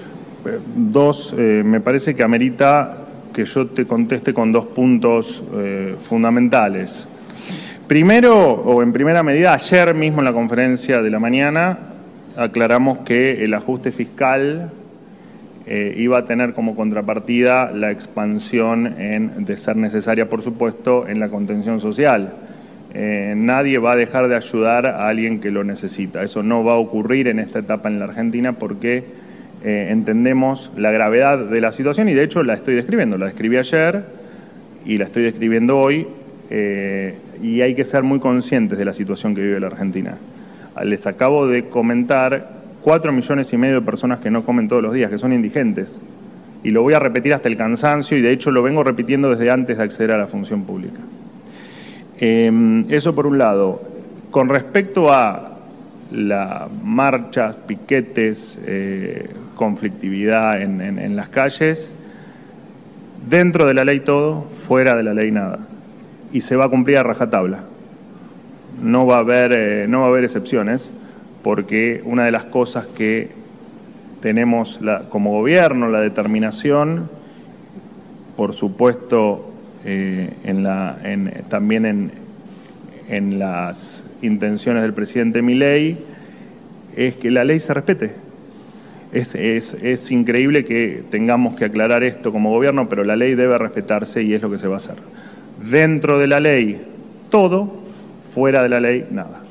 dos, 0.77 1.35
eh, 1.37 1.63
me 1.65 1.81
parece 1.81 2.15
que 2.15 2.23
amerita 2.23 3.09
que 3.35 3.45
yo 3.45 3.67
te 3.67 3.85
conteste 3.87 4.33
con 4.33 4.53
dos 4.53 4.67
puntos 4.67 5.43
eh, 5.53 5.97
fundamentales. 6.01 7.09
Primero, 7.91 8.53
o 8.53 8.85
en 8.85 8.93
primera 8.93 9.25
medida, 9.25 9.53
ayer 9.53 9.97
mismo 9.97 10.21
en 10.21 10.25
la 10.25 10.33
conferencia 10.33 11.03
de 11.03 11.11
la 11.11 11.19
mañana 11.19 11.77
aclaramos 12.37 13.01
que 13.01 13.43
el 13.43 13.53
ajuste 13.53 13.91
fiscal 13.91 14.71
eh, 15.67 15.95
iba 15.97 16.19
a 16.19 16.25
tener 16.25 16.53
como 16.53 16.77
contrapartida 16.77 17.73
la 17.73 17.91
expansión 17.91 18.95
de 19.39 19.57
ser 19.57 19.75
necesaria, 19.75 20.29
por 20.29 20.41
supuesto, 20.41 21.09
en 21.09 21.19
la 21.19 21.31
contención 21.31 21.81
social. 21.81 22.35
Eh, 22.95 23.35
nadie 23.37 23.79
va 23.79 23.95
a 23.95 23.97
dejar 23.97 24.29
de 24.29 24.37
ayudar 24.37 24.87
a 24.87 25.09
alguien 25.09 25.41
que 25.41 25.51
lo 25.51 25.65
necesita. 25.65 26.23
Eso 26.23 26.45
no 26.45 26.63
va 26.63 26.75
a 26.75 26.77
ocurrir 26.77 27.27
en 27.27 27.41
esta 27.41 27.59
etapa 27.59 27.89
en 27.89 27.99
la 27.99 28.05
Argentina 28.05 28.53
porque 28.53 29.03
eh, 29.65 29.89
entendemos 29.91 30.71
la 30.77 30.93
gravedad 30.93 31.39
de 31.39 31.61
la 31.61 31.73
situación 31.73 32.09
y 32.09 32.15
de 32.15 32.23
hecho 32.23 32.45
la 32.45 32.55
estoy 32.55 32.77
describiendo. 32.77 33.19
La 33.19 33.27
describí 33.27 33.57
ayer 33.57 34.05
y 34.87 34.97
la 34.97 35.07
estoy 35.07 35.25
describiendo 35.25 35.77
hoy 35.77 36.07
y 37.43 37.61
hay 37.61 37.75
que 37.75 37.85
ser 37.85 38.03
muy 38.03 38.19
conscientes 38.19 38.79
de 38.79 38.85
la 38.85 38.93
situación 38.93 39.35
que 39.35 39.43
vive 39.43 39.61
la 39.61 39.69
Argentina. 39.69 40.17
Les 40.85 41.07
acabo 41.07 41.47
de 41.47 41.69
comentar 41.69 42.61
Cuatro 42.83 43.13
millones 43.13 43.53
y 43.53 43.59
medio 43.59 43.77
de 43.77 43.81
personas 43.83 44.21
que 44.21 44.31
no 44.31 44.45
comen 44.45 44.67
todos 44.67 44.83
los 44.83 44.95
días, 44.95 45.11
que 45.11 45.19
son 45.19 45.35
indigentes. 45.35 46.01
Y 46.65 46.71
lo 46.71 46.83
voy 46.83 46.95
a 46.95 46.99
repetir 46.99 47.35
hasta 47.35 47.49
el 47.49 47.57
cansancio 47.57 48.17
y 48.17 48.23
de 48.23 48.33
hecho 48.33 48.51
lo 48.51 48.63
vengo 48.63 48.83
repitiendo 48.83 49.31
desde 49.31 49.51
antes 49.51 49.77
de 49.77 49.85
acceder 49.85 50.13
a 50.13 50.19
la 50.19 50.27
función 50.27 50.65
pública. 50.65 51.01
Em, 52.19 52.85
eso 52.89 53.15
por 53.15 53.27
un 53.27 53.37
lado. 53.37 53.83
Con 54.31 54.49
respecto 54.49 55.13
a 55.13 55.59
las 56.11 56.71
marchas, 56.83 57.55
piquetes, 57.67 58.59
eh, 58.65 59.29
conflictividad 59.57 60.63
en, 60.63 61.17
las 61.17 61.29
calles, 61.29 61.91
dentro 63.29 63.67
de 63.67 63.75
la 63.75 63.85
ley 63.85 64.01
todo, 64.01 64.47
fuera 64.67 64.97
de 64.97 65.03
la 65.03 65.13
ley 65.13 65.31
nada. 65.31 65.59
Y 66.33 66.43
se 66.43 66.57
va 66.57 66.67
a 66.67 66.69
cumplir 66.69 66.99
a 66.99 67.03
rajatabla. 67.03 67.61
No 68.83 69.07
va 69.07 69.17
a 69.17 69.21
haber, 69.21 69.53
eh, 69.53 69.87
no 69.89 70.01
va 70.01 70.07
a 70.07 70.09
haber 70.09 70.25
excepciones 70.25 70.91
porque 71.43 72.03
una 72.05 72.25
de 72.25 72.31
las 72.31 72.45
cosas 72.45 72.87
que 72.87 73.31
tenemos 74.21 74.79
como 75.09 75.33
gobierno, 75.33 75.89
la 75.89 76.01
determinación, 76.01 77.09
por 78.37 78.55
supuesto, 78.55 79.51
eh, 79.85 80.31
también 81.49 82.11
en, 83.09 83.39
las 83.39 84.05
intenciones 84.23 84.83
del 84.83 84.95
presidente 84.95 85.43
Milei, 85.43 85.99
es 86.97 87.17
que 87.17 87.31
la 87.31 87.45
ley 87.45 87.61
se 87.61 87.75
respete. 87.75 88.13
Es, 89.13 89.35
es, 89.35 90.11
increíble 90.11 90.65
que 90.65 91.03
tengamos 91.11 91.57
que 91.57 91.65
aclarar 91.65 92.05
esto 92.05 92.31
como 92.31 92.51
gobierno, 92.51 92.89
pero 92.89 93.03
la 93.03 93.17
ley 93.17 93.35
debe 93.35 93.59
respetarse 93.59 94.23
y 94.23 94.35
es 94.35 94.43
lo 94.43 94.51
que 94.51 94.59
se 94.59 94.69
va 94.69 94.75
a 94.75 94.77
hacer. 94.77 94.97
Dentro 95.61 96.19
de 96.19 96.27
la 96.27 96.41
ley, 96.41 96.81
todo, 97.29 97.69
fuera 98.35 98.63
de 98.63 98.71
la 98.71 98.81
ley, 98.81 99.07
nada. 99.11 99.43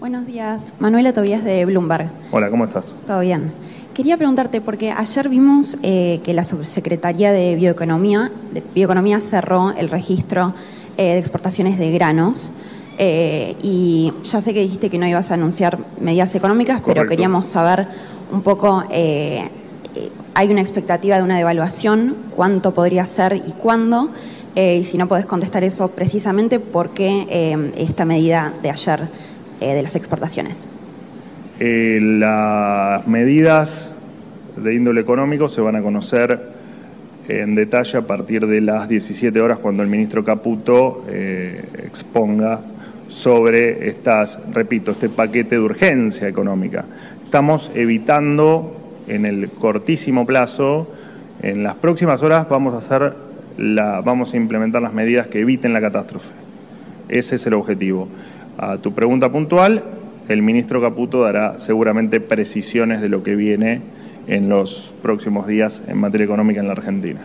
Buenos 0.00 0.26
días, 0.26 0.74
Manuela 0.80 1.12
Tobías 1.12 1.44
de 1.44 1.64
Bloomberg. 1.66 2.10
Hola, 2.32 2.50
¿cómo 2.50 2.64
estás? 2.64 2.96
Todo 3.06 3.20
bien. 3.20 3.52
Quería 3.94 4.16
preguntarte, 4.16 4.60
porque 4.60 4.90
ayer 4.90 5.28
vimos 5.28 5.78
eh, 5.84 6.20
que 6.24 6.34
la 6.34 6.42
Subsecretaría 6.42 7.30
de 7.30 7.54
Bioeconomía, 7.54 8.32
de 8.52 8.62
Bioeconomía 8.74 9.20
cerró 9.20 9.70
el 9.70 9.88
registro 9.88 10.52
eh, 10.96 11.12
de 11.12 11.18
exportaciones 11.18 11.78
de 11.78 11.92
granos. 11.92 12.50
Eh, 12.98 13.54
y 13.62 14.12
ya 14.24 14.40
sé 14.40 14.52
que 14.52 14.62
dijiste 14.62 14.90
que 14.90 14.98
no 14.98 15.06
ibas 15.06 15.30
a 15.30 15.34
anunciar 15.34 15.78
medidas 16.00 16.34
económicas, 16.34 16.82
pero 16.84 17.06
queríamos 17.06 17.46
saber 17.46 17.86
un 18.32 18.42
poco, 18.42 18.82
hay 20.36 20.50
una 20.50 20.60
expectativa 20.60 21.16
de 21.16 21.22
una 21.22 21.38
devaluación, 21.38 22.14
cuánto 22.36 22.74
podría 22.74 23.06
ser 23.06 23.36
y 23.36 23.52
cuándo, 23.52 24.10
y 24.54 24.84
si 24.84 24.98
no 24.98 25.08
podés 25.08 25.24
contestar 25.24 25.64
eso 25.64 25.90
precisamente, 25.90 26.60
¿por 26.60 26.90
qué 26.90 27.72
esta 27.76 28.04
medida 28.04 28.52
de 28.62 28.70
ayer 28.70 29.08
eh, 29.60 29.74
de 29.74 29.82
las 29.82 29.96
exportaciones? 29.96 30.68
Eh, 31.58 31.98
las 32.02 33.06
medidas 33.06 33.90
de 34.54 34.74
índole 34.74 35.00
económico 35.00 35.48
se 35.48 35.62
van 35.62 35.76
a 35.76 35.82
conocer 35.82 36.38
en 37.26 37.54
detalle 37.54 37.96
a 37.96 38.06
partir 38.06 38.46
de 38.46 38.60
las 38.60 38.86
17 38.86 39.40
horas 39.40 39.58
cuando 39.58 39.82
el 39.82 39.88
ministro 39.88 40.22
Caputo 40.22 41.04
eh, 41.08 41.64
exponga 41.86 42.60
sobre 43.08 43.88
estas, 43.88 44.38
repito, 44.52 44.90
este 44.90 45.08
paquete 45.08 45.54
de 45.54 45.62
urgencia 45.62 46.28
económica. 46.28 46.84
Estamos 47.24 47.70
evitando 47.74 48.85
en 49.08 49.26
el 49.26 49.48
cortísimo 49.50 50.26
plazo, 50.26 50.88
en 51.42 51.62
las 51.62 51.74
próximas 51.74 52.22
horas 52.22 52.48
vamos 52.48 52.74
a 52.74 52.78
hacer 52.78 53.14
la, 53.58 54.00
vamos 54.00 54.34
a 54.34 54.36
implementar 54.36 54.82
las 54.82 54.92
medidas 54.92 55.26
que 55.28 55.40
eviten 55.40 55.72
la 55.72 55.80
catástrofe. 55.80 56.28
Ese 57.08 57.36
es 57.36 57.46
el 57.46 57.54
objetivo. 57.54 58.08
A 58.58 58.78
tu 58.78 58.92
pregunta 58.92 59.30
puntual, 59.30 59.82
el 60.28 60.42
ministro 60.42 60.80
Caputo 60.80 61.22
dará 61.22 61.58
seguramente 61.58 62.20
precisiones 62.20 63.00
de 63.00 63.08
lo 63.08 63.22
que 63.22 63.36
viene 63.36 63.80
en 64.26 64.48
los 64.48 64.92
próximos 65.02 65.46
días 65.46 65.82
en 65.86 65.98
materia 65.98 66.24
económica 66.24 66.60
en 66.60 66.66
la 66.66 66.72
Argentina. 66.72 67.20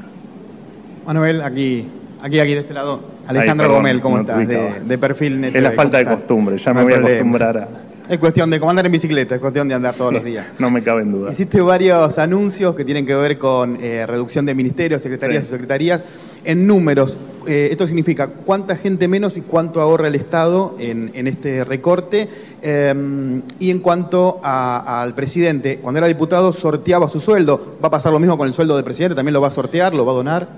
Manuel, 1.06 1.42
aquí, 1.42 1.88
aquí, 2.22 2.40
aquí 2.40 2.54
de 2.54 2.60
este 2.60 2.74
lado. 2.74 3.02
Alejandro 3.28 3.72
Gomel, 3.72 4.02
¿cómo 4.02 4.20
estás? 4.20 4.48
De, 4.48 4.98
perfil 4.98 5.44
Es 5.46 5.64
la 5.64 5.72
falta 5.72 5.98
de 5.98 6.06
costumbre, 6.06 6.58
ya 6.58 6.74
me 6.74 6.84
voy 6.84 6.94
a 6.94 6.98
acostumbrar 6.98 7.58
a. 7.58 7.68
Es 8.12 8.20
cuestión 8.20 8.50
de 8.50 8.60
comandar 8.60 8.86
en 8.86 8.92
bicicleta, 8.92 9.36
es 9.36 9.40
cuestión 9.40 9.70
de 9.70 9.74
andar 9.74 9.96
todos 9.96 10.12
los 10.12 10.22
días. 10.22 10.46
no 10.60 10.70
me 10.70 10.84
cabe 10.84 11.04
en 11.04 11.14
duda. 11.14 11.32
Hiciste 11.32 11.62
varios 11.62 12.18
anuncios 12.18 12.76
que 12.76 12.84
tienen 12.84 13.06
que 13.06 13.16
ver 13.16 13.38
con 13.38 13.78
eh, 13.82 14.06
reducción 14.06 14.46
de 14.46 14.54
ministerios, 14.54 15.02
secretarías 15.02 15.46
y 15.46 15.48
secretarías. 15.48 16.04
En 16.44 16.68
números, 16.68 17.18
eh, 17.48 17.70
esto 17.72 17.88
significa 17.88 18.28
cuánta 18.28 18.76
gente 18.76 19.08
menos 19.08 19.38
y 19.38 19.42
cuánto 19.42 19.80
ahorra 19.80 20.10
el 20.10 20.16
Estado 20.16 20.76
en, 20.78 21.26
este 21.26 21.64
recorte. 21.64 22.28
Em, 22.62 23.44
y 23.60 23.72
en 23.72 23.80
cuanto 23.80 24.42
al 24.44 25.16
presidente, 25.16 25.78
cuando 25.78 26.00
era 26.00 26.08
diputado 26.08 26.52
sorteaba 26.52 27.08
su 27.08 27.22
sueldo. 27.22 27.78
¿Va 27.82 27.88
a 27.88 27.92
pasar 27.92 28.12
lo 28.12 28.20
mismo 28.20 28.38
con 28.38 28.46
el 28.46 28.54
sueldo 28.54 28.76
del 28.76 28.84
presidente? 28.84 29.16
¿También 29.16 29.36
lo 29.36 29.40
va 29.40 29.48
a 29.48 29.52
sortear? 29.52 29.94
¿Lo 29.94 30.06
va 30.06 30.12
a 30.12 30.16
donar? 30.16 30.50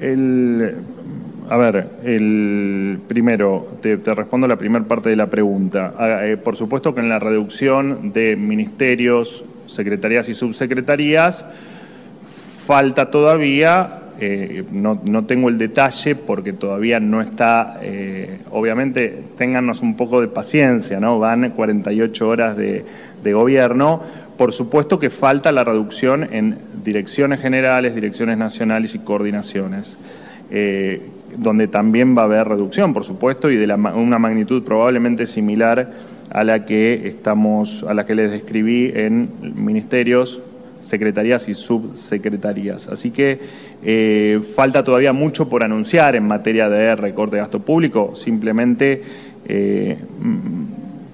El, 0.00 0.76
a 1.48 1.56
ver, 1.56 1.90
el 2.04 2.98
primero, 3.06 3.78
te, 3.80 3.96
respondo 3.96 4.48
la 4.48 4.56
primera 4.56 4.84
parte 4.84 5.10
de 5.10 5.16
la 5.16 5.28
pregunta. 5.28 5.94
Ah, 5.96 6.26
eh, 6.26 6.36
por 6.36 6.56
supuesto 6.56 6.94
que 6.94 7.00
en 7.00 7.08
la 7.08 7.18
reducción 7.18 8.12
de 8.12 8.36
ministerios, 8.36 9.44
secretarías 9.66 10.28
y 10.28 10.34
subsecretarías, 10.34 11.46
falta 12.66 13.10
todavía, 13.10 14.00
eh, 14.18 14.64
no, 14.72 15.24
tengo 15.26 15.48
el 15.48 15.56
detalle 15.56 16.16
porque 16.16 16.52
todavía 16.52 16.98
no 16.98 17.20
está, 17.20 17.78
eh, 17.80 18.40
obviamente, 18.50 19.22
téngannos 19.38 19.82
un 19.82 19.96
poco 19.96 20.20
de 20.20 20.28
paciencia, 20.28 20.98
¿no? 20.98 21.18
Van 21.20 21.50
48 21.50 22.28
horas 22.28 22.56
de, 22.56 22.84
gobierno. 23.24 24.02
Por 24.38 24.52
supuesto 24.52 25.00
que 25.00 25.10
falta 25.10 25.50
la 25.50 25.64
reducción 25.64 26.28
en 26.32 26.58
direcciones 26.84 27.40
generales, 27.40 27.92
direcciones 27.92 28.38
nacionales 28.38 28.94
y 28.94 29.00
coordinaciones 29.00 29.98
donde 31.36 31.68
también 31.68 32.16
va 32.16 32.22
a 32.22 32.24
haber 32.24 32.48
reducción, 32.48 32.92
por 32.92 33.04
supuesto, 33.04 33.50
y 33.50 33.56
de 33.56 33.72
una 33.72 34.18
magnitud 34.18 34.62
probablemente 34.62 35.26
similar 35.26 35.92
a 36.30 36.44
la 36.44 36.64
que 36.64 37.08
estamos, 37.08 37.84
a 37.88 37.94
la 37.94 38.06
que 38.06 38.14
les 38.14 38.30
describí 38.30 38.90
en 38.94 39.30
ministerios, 39.54 40.40
secretarías 40.80 41.48
y 41.48 41.54
subsecretarías. 41.54 42.88
Así 42.88 43.10
que 43.10 43.38
eh, 43.82 44.40
falta 44.54 44.84
todavía 44.84 45.12
mucho 45.12 45.48
por 45.48 45.64
anunciar 45.64 46.16
en 46.16 46.26
materia 46.26 46.68
de 46.68 46.94
recorte 46.96 47.36
de 47.36 47.42
gasto 47.42 47.60
público. 47.60 48.14
Simplemente 48.16 49.02
eh, 49.48 49.98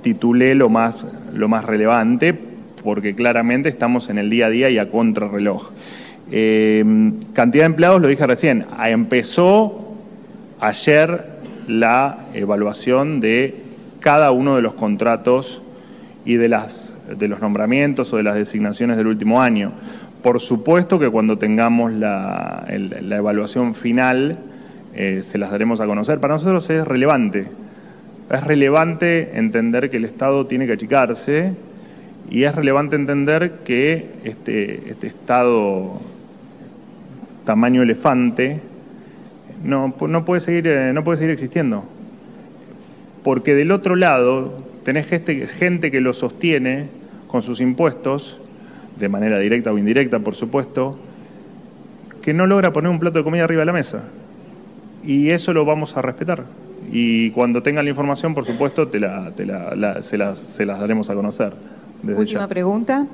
titulé 0.02 0.54
lo 0.54 0.68
más, 0.68 1.06
lo 1.34 1.48
más 1.48 1.64
relevante, 1.64 2.34
porque 2.82 3.14
claramente 3.14 3.68
estamos 3.68 4.10
en 4.10 4.18
el 4.18 4.30
día 4.30 4.46
a 4.46 4.50
día 4.50 4.70
y 4.70 4.78
a 4.78 4.90
contrarreloj. 4.90 5.70
Eh, 6.30 6.84
cantidad 7.32 7.64
de 7.64 7.66
empleados, 7.66 8.00
lo 8.00 8.08
dije 8.08 8.26
recién, 8.26 8.64
empezó 8.84 9.91
ayer 10.62 11.24
la 11.66 12.18
evaluación 12.34 13.20
de 13.20 13.56
cada 13.98 14.30
uno 14.30 14.54
de 14.54 14.62
los 14.62 14.74
contratos 14.74 15.60
y 16.24 16.36
de, 16.36 16.48
las, 16.48 16.94
de 17.18 17.26
los 17.26 17.40
nombramientos 17.40 18.12
o 18.12 18.16
de 18.16 18.22
las 18.22 18.36
designaciones 18.36 18.96
del 18.96 19.08
último 19.08 19.42
año. 19.42 19.72
Por 20.22 20.40
supuesto 20.40 21.00
que 21.00 21.10
cuando 21.10 21.36
tengamos 21.36 21.92
la, 21.92 22.64
evaluación 22.68 23.74
final 23.74 24.38
eh, 24.94 25.22
se 25.22 25.36
las 25.36 25.50
daremos 25.50 25.80
a 25.80 25.86
conocer. 25.86 26.20
Para 26.20 26.34
nosotros 26.34 26.70
es 26.70 26.84
relevante. 26.84 27.48
Es 28.30 28.44
relevante 28.44 29.36
entender 29.36 29.90
que 29.90 29.96
el 29.96 30.04
Estado 30.04 30.46
tiene 30.46 30.66
que 30.66 30.74
achicarse 30.74 31.54
y 32.30 32.44
es 32.44 32.54
relevante 32.54 32.94
entender 32.94 33.62
que 33.64 34.10
este, 34.22 34.90
este 34.90 35.08
Estado 35.08 36.00
tamaño 37.44 37.82
elefante 37.82 38.60
no, 39.64 39.94
no, 40.00 40.24
puede 40.24 40.40
seguir, 40.40 40.66
eh, 40.66 40.92
no 40.92 41.04
puede 41.04 41.18
seguir 41.18 41.32
existiendo. 41.32 41.84
Porque 43.22 43.54
del 43.54 43.70
otro 43.70 43.94
lado 43.96 44.52
tenés 44.84 45.06
gente, 45.06 45.46
gente 45.46 45.90
que 45.90 46.00
lo 46.00 46.12
sostiene 46.12 46.88
con 47.28 47.42
sus 47.42 47.60
impuestos, 47.60 48.38
de 48.98 49.08
manera 49.08 49.38
directa 49.38 49.72
o 49.72 49.78
indirecta, 49.78 50.20
por 50.20 50.34
supuesto, 50.34 50.98
que 52.20 52.34
no 52.34 52.46
logra 52.46 52.72
poner 52.72 52.90
un 52.90 52.98
plato 52.98 53.18
de 53.18 53.24
comida 53.24 53.44
arriba 53.44 53.60
de 53.60 53.66
la 53.66 53.72
mesa. 53.72 54.04
Y 55.04 55.30
eso 55.30 55.52
lo 55.52 55.64
vamos 55.64 55.96
a 55.96 56.02
respetar. 56.02 56.44
Y 56.90 57.30
cuando 57.30 57.62
tenga 57.62 57.82
la 57.82 57.90
información, 57.90 58.34
por 58.34 58.44
supuesto, 58.44 58.88
te 58.88 59.00
la, 59.00 59.32
se, 60.02 60.16
las, 60.18 60.58
daremos 60.58 61.10
a 61.10 61.14
conocer. 61.14 61.54
Última 62.02 62.48
pregunta. 62.48 63.06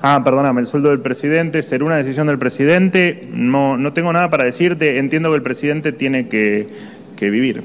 Ah, 0.00 0.22
perdóname, 0.22 0.60
el 0.60 0.66
sueldo 0.66 0.90
del 0.90 1.00
presidente, 1.00 1.60
¿será 1.62 1.84
una 1.84 1.96
decisión 1.96 2.28
del 2.28 2.38
presidente? 2.38 3.28
No, 3.32 3.76
no 3.76 3.92
tengo 3.92 4.12
nada 4.12 4.30
para 4.30 4.44
decirte. 4.44 4.98
Entiendo 4.98 5.30
que 5.30 5.36
el 5.36 5.42
presidente 5.42 5.92
tiene 5.92 6.28
que, 6.28 6.66
vivir. 7.18 7.64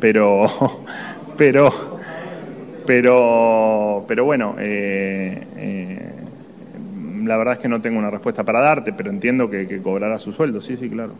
Pero, 0.00 0.48
pero, 1.36 1.72
pero, 2.84 4.04
pero 4.08 4.24
bueno, 4.24 4.56
eh, 4.58 5.46
eh, 5.56 6.12
la 7.24 7.36
verdad 7.36 7.54
es 7.54 7.60
que 7.60 7.68
no 7.68 7.80
tengo 7.80 7.98
una 7.98 8.10
respuesta 8.10 8.42
para 8.42 8.60
darte, 8.60 8.92
pero 8.92 9.10
entiendo 9.10 9.48
que, 9.48 9.80
cobrará 9.80 10.18
su 10.18 10.32
sueldo. 10.32 10.60
Sí, 10.60 10.76
sí, 10.76 10.88
claro. 10.88 11.12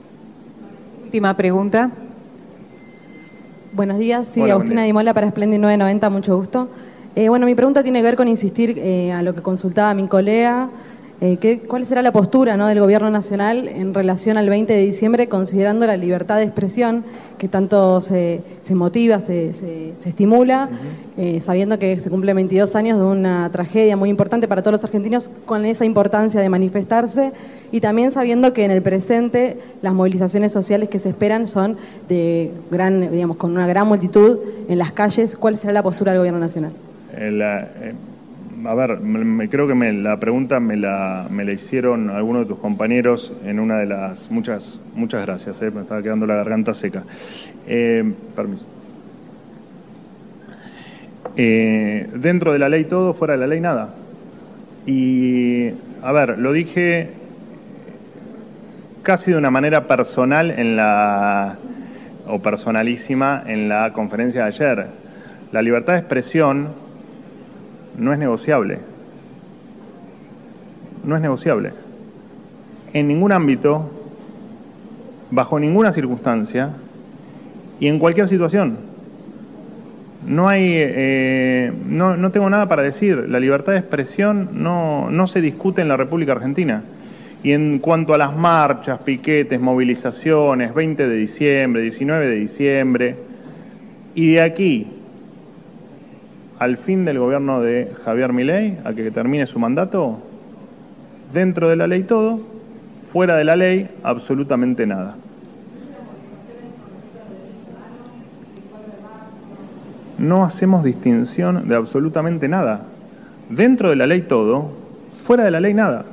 Última 1.04 1.36
pregunta. 1.36 1.90
Buenos 3.74 3.98
días, 3.98 4.28
sí, 4.28 4.42
Agustina 4.50 4.82
Dimola 4.82 5.14
para 5.14 5.30
Splendid 5.30 5.58
990, 5.58 6.10
mucho 6.10 6.36
gusto. 6.36 6.68
Eh, 7.14 7.28
bueno, 7.28 7.44
mi 7.44 7.54
pregunta 7.54 7.82
tiene 7.82 7.98
que 7.98 8.04
ver 8.04 8.16
con 8.16 8.26
insistir 8.26 8.78
eh, 8.78 9.12
a 9.12 9.22
lo 9.22 9.34
que 9.34 9.42
consultaba 9.42 9.92
mi 9.92 10.08
colega. 10.08 10.70
Eh, 11.20 11.60
¿Cuál 11.68 11.84
será 11.84 12.00
la 12.00 12.10
postura 12.10 12.56
del 12.56 12.80
Gobierno 12.80 13.10
Nacional 13.10 13.68
en 13.68 13.92
relación 13.92 14.38
al 14.38 14.48
20 14.48 14.72
de 14.72 14.82
diciembre, 14.82 15.28
considerando 15.28 15.86
la 15.86 15.98
libertad 15.98 16.38
de 16.38 16.44
expresión 16.44 17.04
que 17.36 17.48
tanto 17.48 18.00
se, 18.00 18.42
motiva, 18.70 19.20
se, 19.20 19.50
estimula, 20.04 20.68
sabiendo 21.38 21.78
que 21.78 22.00
se 22.00 22.10
cumplen 22.10 22.34
22 22.34 22.74
años 22.74 22.98
de 22.98 23.04
una 23.04 23.48
tragedia 23.52 23.96
muy 23.96 24.08
importante 24.08 24.48
para 24.48 24.62
todos 24.62 24.72
los 24.72 24.84
argentinos, 24.84 25.30
con 25.44 25.64
esa 25.64 25.84
importancia 25.84 26.40
de 26.40 26.48
manifestarse 26.48 27.32
y 27.70 27.80
también 27.80 28.10
sabiendo 28.10 28.52
que 28.52 28.64
en 28.64 28.72
el 28.72 28.82
presente 28.82 29.58
las 29.80 29.94
movilizaciones 29.94 30.50
sociales 30.50 30.88
que 30.88 30.98
se 30.98 31.10
esperan 31.10 31.46
son 31.46 31.76
de 32.08 32.50
gran, 32.68 33.12
digamos, 33.12 33.36
con 33.36 33.52
una 33.52 33.68
gran 33.68 33.86
multitud 33.86 34.38
en 34.68 34.78
las 34.78 34.90
calles? 34.90 35.36
¿Cuál 35.36 35.56
será 35.56 35.72
la 35.72 35.84
postura 35.84 36.10
del 36.10 36.18
Gobierno 36.18 36.40
Nacional? 36.40 36.72
Eh, 37.12 37.94
a 38.64 38.74
ver, 38.74 39.00
me, 39.00 39.48
creo 39.48 39.66
que 39.66 39.74
me, 39.74 39.92
la 39.92 40.18
pregunta 40.18 40.60
me 40.60 40.76
la, 40.76 41.26
me 41.30 41.44
la 41.44 41.52
hicieron 41.52 42.10
algunos 42.10 42.42
de 42.42 42.48
tus 42.48 42.58
compañeros 42.58 43.32
en 43.44 43.58
una 43.58 43.78
de 43.78 43.86
las... 43.86 44.30
Muchas, 44.30 44.80
muchas 44.94 45.22
gracias, 45.22 45.60
eh, 45.62 45.70
me 45.70 45.82
estaba 45.82 46.02
quedando 46.02 46.26
la 46.26 46.36
garganta 46.36 46.74
seca. 46.74 47.04
Eh, 47.66 48.12
permiso. 48.36 48.66
dentro 51.36 52.52
de 52.52 52.58
la 52.58 52.68
ley 52.68 52.84
todo, 52.84 53.14
fuera 53.14 53.34
de 53.34 53.40
la 53.40 53.46
ley 53.46 53.60
nada. 53.60 53.94
Y, 54.86 55.70
a 56.02 56.12
ver, 56.12 56.38
lo 56.38 56.52
dije 56.52 57.10
casi 59.02 59.32
de 59.32 59.36
una 59.36 59.50
manera 59.50 59.86
personal 59.86 60.50
en 60.50 60.76
la 60.76 61.58
o 62.26 62.40
personalísima 62.40 63.42
en 63.46 63.68
la 63.68 63.92
conferencia 63.92 64.42
de 64.42 64.48
ayer. 64.48 64.86
La 65.50 65.62
libertad 65.62 65.94
de 65.94 65.98
expresión 66.00 66.68
no 67.96 68.12
es 68.12 68.18
negociable. 68.18 68.78
No 71.04 71.16
es 71.16 71.22
negociable. 71.22 71.72
En 72.92 73.08
ningún 73.08 73.32
ámbito, 73.32 73.90
bajo 75.30 75.58
ninguna 75.58 75.92
circunstancia 75.92 76.70
y 77.80 77.88
en 77.88 77.98
cualquier 77.98 78.28
situación. 78.28 78.76
No 80.26 80.48
hay, 80.48 80.62
eh, 80.64 81.72
no, 81.86 82.30
tengo 82.30 82.48
nada 82.48 82.68
para 82.68 82.82
decir. 82.82 83.28
La 83.28 83.40
libertad 83.40 83.72
de 83.72 83.78
expresión 83.78 84.50
no, 84.52 85.10
no 85.10 85.26
se 85.26 85.40
discute 85.40 85.82
en 85.82 85.88
la 85.88 85.96
República 85.96 86.32
Argentina. 86.32 86.84
Y 87.42 87.52
en 87.52 87.80
cuanto 87.80 88.14
a 88.14 88.18
las 88.18 88.36
marchas, 88.36 89.00
piquetes, 89.00 89.60
movilizaciones, 89.60 90.72
20 90.74 91.08
de 91.08 91.16
diciembre, 91.16 91.82
19 91.82 92.28
de 92.28 92.36
diciembre, 92.36 93.16
y 94.14 94.32
de 94.32 94.42
aquí 94.42 95.01
al 96.62 96.76
fin 96.76 97.04
del 97.04 97.18
gobierno 97.18 97.60
de 97.60 97.90
Javier 98.04 98.32
Milei, 98.32 98.78
a 98.84 98.92
que 98.92 99.10
termine 99.10 99.48
su 99.48 99.58
mandato, 99.58 100.22
dentro 101.32 101.68
de 101.68 101.74
la 101.74 101.88
ley 101.88 102.04
todo, 102.04 102.38
fuera 103.10 103.34
de 103.34 103.42
la 103.42 103.56
ley 103.56 103.90
absolutamente 104.04 104.86
nada. 104.86 105.16
No 110.18 110.44
hacemos 110.44 110.84
distinción 110.84 111.66
de 111.66 111.74
absolutamente 111.74 112.46
nada. 112.46 112.86
Dentro 113.50 113.90
de 113.90 113.96
la 113.96 114.06
ley 114.06 114.20
todo, 114.20 114.70
fuera 115.12 115.42
de 115.42 115.50
la 115.50 115.58
ley 115.58 115.74
nada. 115.74 116.04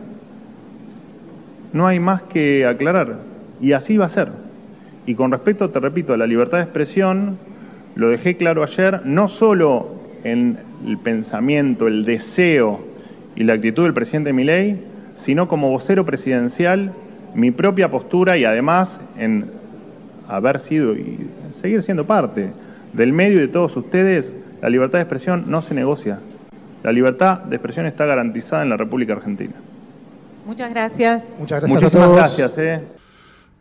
No 1.74 1.86
hay 1.86 2.00
más 2.00 2.24
que 2.24 2.66
aclarar. 2.66 3.18
Y 3.62 3.74
así 3.74 3.98
va 3.98 4.06
a 4.06 4.10
ser. 4.10 4.30
Y 5.06 5.14
con 5.14 5.32
respecto, 5.32 5.70
te 5.70 5.80
repito, 5.80 6.14
a 6.14 6.18
la 6.18 6.26
libertad 6.26 6.58
de 6.58 6.64
expresión, 6.64 7.38
lo 7.94 8.10
dejé 8.10 8.36
claro 8.36 8.64
ayer, 8.64 9.06
no 9.06 9.28
solo 9.28 9.99
en 10.24 10.58
el 10.86 10.98
pensamiento, 10.98 11.88
el 11.88 12.06
deseo 12.06 12.80
y 13.36 13.44
la 13.44 13.54
actitud 13.54 13.84
del 13.84 13.94
presidente 13.94 14.34
Milei, 14.34 14.80
sino 15.16 15.48
como 15.48 15.70
vocero 15.70 16.06
presidencial, 16.06 16.94
mi 17.36 17.52
propia 17.52 17.92
postura 17.92 18.38
y 18.38 18.46
además 18.46 19.02
en 19.18 19.46
haber 20.28 20.60
sido 20.60 20.96
y 20.96 21.30
seguir 21.52 21.84
siendo 21.84 22.06
parte 22.06 22.52
del 22.94 23.14
medio 23.14 23.38
y 23.38 23.42
de 23.42 23.48
todos 23.48 23.76
ustedes, 23.78 24.34
la 24.62 24.70
libertad 24.70 25.00
de 25.00 25.04
expresión 25.04 25.46
no 25.48 25.62
se 25.62 25.74
negocia. 25.74 26.20
La 26.84 26.92
libertad 26.92 27.40
de 27.40 27.56
expresión 27.56 27.86
está 27.86 28.06
garantizada 28.06 28.64
en 28.64 28.70
la 28.70 28.78
República 28.78 29.14
Argentina. 29.14 29.54
Muchas 30.46 30.70
gracias. 30.72 31.24
Muchas 31.38 31.60
gracias 31.60 31.72
a 31.72 31.86
Muchísimas 31.86 32.06
todos. 32.06 32.16
gracias. 32.16 32.58
¿eh? 32.58 32.82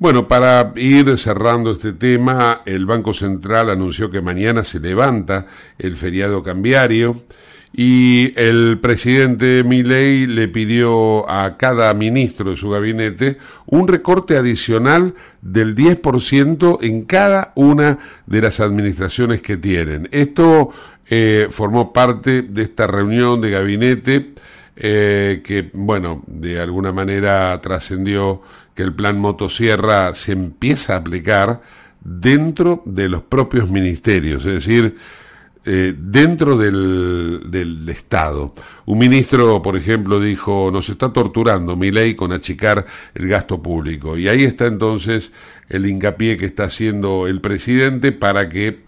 Bueno, 0.01 0.29
para 0.29 0.73
ir 0.77 1.19
cerrando 1.19 1.73
este 1.73 1.93
tema, 1.93 2.63
el 2.67 2.87
Banco 2.87 3.13
Central 3.13 3.69
anunció 3.69 4.13
que 4.13 4.21
mañana 4.21 4.63
se 4.63 4.79
levanta 4.79 5.47
el 5.77 5.97
feriado 5.97 6.45
cambiario 6.45 7.25
y 7.73 8.33
el 8.37 8.79
presidente 8.81 9.65
Milei 9.65 10.29
le 10.29 10.47
pidió 10.47 11.29
a 11.29 11.57
cada 11.57 11.93
ministro 11.95 12.53
de 12.53 12.57
su 12.57 12.71
gabinete 12.71 13.39
un 13.67 13.89
recorte 13.89 14.37
adicional 14.37 15.15
del 15.43 15.75
10% 15.75 16.79
en 16.81 17.03
cada 17.03 17.53
una 17.57 17.99
de 18.25 18.41
las 18.41 18.61
administraciones 18.61 19.43
que 19.43 19.57
tienen. 19.57 20.09
Esto 20.13 20.71
eh, 21.09 21.49
formó 21.51 21.93
parte 21.93 22.43
de 22.43 22.63
esta 22.63 22.87
reunión 22.87 23.41
de 23.41 23.51
gabinete 23.51 24.33
eh, 24.77 25.43
que, 25.45 25.71
bueno, 25.73 26.23
de 26.29 26.61
alguna 26.61 26.93
manera 26.93 27.61
trascendió 27.61 28.43
que 28.79 28.85
el 28.85 28.95
plan 28.95 29.19
motosierra 29.19 30.15
se 30.15 30.31
empieza 30.31 30.95
a 30.95 30.99
aplicar 30.99 31.63
dentro 32.01 32.81
de 32.85 33.09
los 33.09 33.23
propios 33.23 33.69
ministerios, 33.69 34.45
es 34.45 34.65
decir, 34.65 34.95
eh, 35.65 35.97
dentro 35.99 36.57
del, 36.57 37.51
del 37.51 37.89
Estado. 37.89 38.55
Un 38.87 39.01
ministro, 39.01 39.61
por 39.63 39.77
ejemplo, 39.77 40.21
dijo, 40.21 40.71
nos 40.73 40.89
está 40.91 41.13
torturando 41.13 41.75
mi 41.75 41.91
ley 41.91 42.15
con 42.15 42.31
achicar 42.31 42.87
el 43.17 43.27
gasto 43.27 43.61
público. 43.61 44.17
Y 44.17 44.29
ahí 44.29 44.45
está 44.45 44.67
entonces 44.67 45.33
el 45.69 45.85
hincapié 45.85 46.37
que 46.37 46.47
está 46.47 46.63
haciendo 46.67 47.27
el 47.27 47.41
presidente 47.41 48.13
para 48.13 48.49
que 48.49 48.85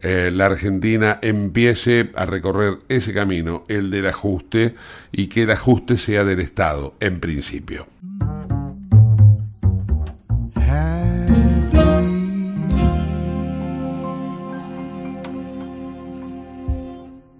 eh, 0.00 0.30
la 0.32 0.46
Argentina 0.46 1.18
empiece 1.20 2.08
a 2.14 2.24
recorrer 2.24 2.78
ese 2.88 3.12
camino, 3.12 3.64
el 3.68 3.90
del 3.90 4.06
ajuste, 4.06 4.74
y 5.12 5.26
que 5.26 5.42
el 5.42 5.50
ajuste 5.50 5.98
sea 5.98 6.24
del 6.24 6.40
Estado, 6.40 6.94
en 6.98 7.20
principio. 7.20 7.84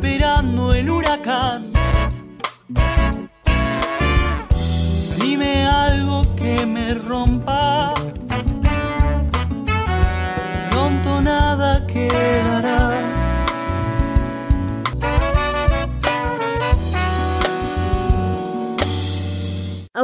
esperando 0.00 0.72
el 0.72 0.88
huracán. 0.88 1.60
Dime 5.20 5.66
algo 5.66 6.24
que 6.36 6.64
me 6.64 6.94
rompa. 6.94 7.92
Pronto 10.70 11.20
nada 11.20 11.86
quedará. 11.86 12.39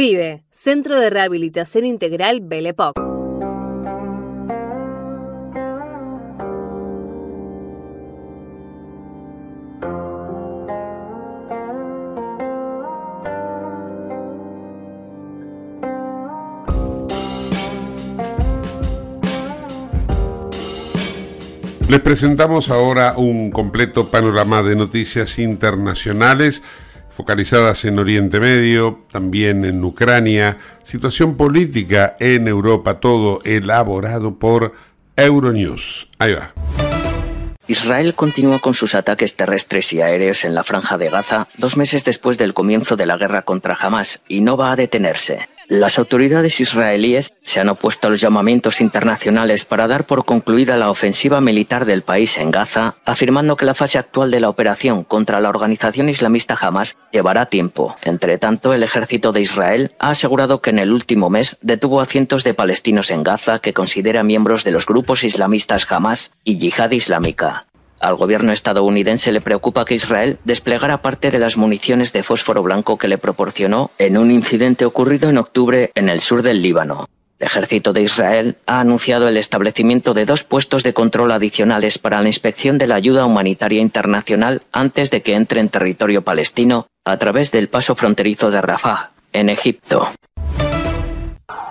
CRIBE, 0.00 0.44
Centro 0.50 0.98
de 0.98 1.10
Rehabilitación 1.10 1.84
Integral 1.84 2.40
Belepoc. 2.40 2.98
Les 21.90 22.00
presentamos 22.00 22.70
ahora 22.70 23.18
un 23.18 23.50
completo 23.50 24.08
panorama 24.08 24.62
de 24.62 24.76
noticias 24.76 25.38
internacionales 25.38 26.62
focalizadas 27.20 27.84
en 27.84 27.98
Oriente 27.98 28.40
Medio, 28.40 29.00
también 29.12 29.66
en 29.66 29.84
Ucrania, 29.84 30.56
situación 30.82 31.36
política 31.36 32.16
en 32.18 32.48
Europa, 32.48 32.98
todo 32.98 33.42
elaborado 33.44 34.38
por 34.38 34.72
Euronews. 35.16 36.08
Ahí 36.18 36.32
va. 36.32 36.54
Israel 37.66 38.14
continúa 38.14 38.58
con 38.58 38.72
sus 38.72 38.94
ataques 38.94 39.36
terrestres 39.36 39.92
y 39.92 40.00
aéreos 40.00 40.46
en 40.46 40.54
la 40.54 40.64
franja 40.64 40.96
de 40.96 41.10
Gaza 41.10 41.46
dos 41.58 41.76
meses 41.76 42.06
después 42.06 42.38
del 42.38 42.54
comienzo 42.54 42.96
de 42.96 43.04
la 43.04 43.18
guerra 43.18 43.42
contra 43.42 43.76
Hamas 43.78 44.22
y 44.26 44.40
no 44.40 44.56
va 44.56 44.72
a 44.72 44.76
detenerse. 44.76 45.50
Las 45.70 46.00
autoridades 46.00 46.58
israelíes 46.58 47.32
se 47.44 47.60
han 47.60 47.68
opuesto 47.68 48.08
a 48.08 48.10
los 48.10 48.20
llamamientos 48.20 48.80
internacionales 48.80 49.64
para 49.64 49.86
dar 49.86 50.04
por 50.04 50.24
concluida 50.24 50.76
la 50.76 50.90
ofensiva 50.90 51.40
militar 51.40 51.84
del 51.84 52.02
país 52.02 52.38
en 52.38 52.50
Gaza, 52.50 52.96
afirmando 53.04 53.54
que 53.54 53.64
la 53.64 53.74
fase 53.74 53.96
actual 53.96 54.32
de 54.32 54.40
la 54.40 54.48
operación 54.48 55.04
contra 55.04 55.40
la 55.40 55.48
organización 55.48 56.08
islamista 56.08 56.58
Hamas 56.60 56.96
llevará 57.12 57.46
tiempo. 57.46 57.94
Entre 58.02 58.36
tanto, 58.36 58.74
el 58.74 58.82
ejército 58.82 59.30
de 59.30 59.42
Israel 59.42 59.92
ha 60.00 60.10
asegurado 60.10 60.60
que 60.60 60.70
en 60.70 60.80
el 60.80 60.92
último 60.92 61.30
mes 61.30 61.56
detuvo 61.62 62.00
a 62.00 62.06
cientos 62.06 62.42
de 62.42 62.52
palestinos 62.52 63.12
en 63.12 63.22
Gaza 63.22 63.60
que 63.60 63.72
considera 63.72 64.24
miembros 64.24 64.64
de 64.64 64.72
los 64.72 64.86
grupos 64.86 65.22
islamistas 65.22 65.86
Hamas 65.88 66.32
y 66.42 66.58
Yihad 66.58 66.90
Islámica. 66.90 67.69
Al 68.00 68.16
gobierno 68.16 68.52
estadounidense 68.52 69.30
le 69.30 69.42
preocupa 69.42 69.84
que 69.84 69.94
Israel 69.94 70.38
desplegara 70.44 71.02
parte 71.02 71.30
de 71.30 71.38
las 71.38 71.58
municiones 71.58 72.14
de 72.14 72.22
fósforo 72.22 72.62
blanco 72.62 72.96
que 72.96 73.08
le 73.08 73.18
proporcionó 73.18 73.90
en 73.98 74.16
un 74.16 74.30
incidente 74.30 74.86
ocurrido 74.86 75.28
en 75.28 75.36
octubre 75.36 75.92
en 75.94 76.08
el 76.08 76.22
sur 76.22 76.40
del 76.40 76.62
Líbano. 76.62 77.06
El 77.38 77.46
ejército 77.46 77.92
de 77.92 78.00
Israel 78.00 78.56
ha 78.66 78.80
anunciado 78.80 79.28
el 79.28 79.36
establecimiento 79.36 80.14
de 80.14 80.24
dos 80.24 80.44
puestos 80.44 80.82
de 80.82 80.94
control 80.94 81.30
adicionales 81.30 81.98
para 81.98 82.22
la 82.22 82.28
inspección 82.28 82.78
de 82.78 82.86
la 82.86 82.94
ayuda 82.94 83.26
humanitaria 83.26 83.82
internacional 83.82 84.62
antes 84.72 85.10
de 85.10 85.20
que 85.20 85.34
entre 85.34 85.60
en 85.60 85.68
territorio 85.68 86.22
palestino 86.22 86.86
a 87.04 87.18
través 87.18 87.50
del 87.50 87.68
paso 87.68 87.94
fronterizo 87.96 88.50
de 88.50 88.62
Rafah, 88.62 89.10
en 89.34 89.50
Egipto. 89.50 90.08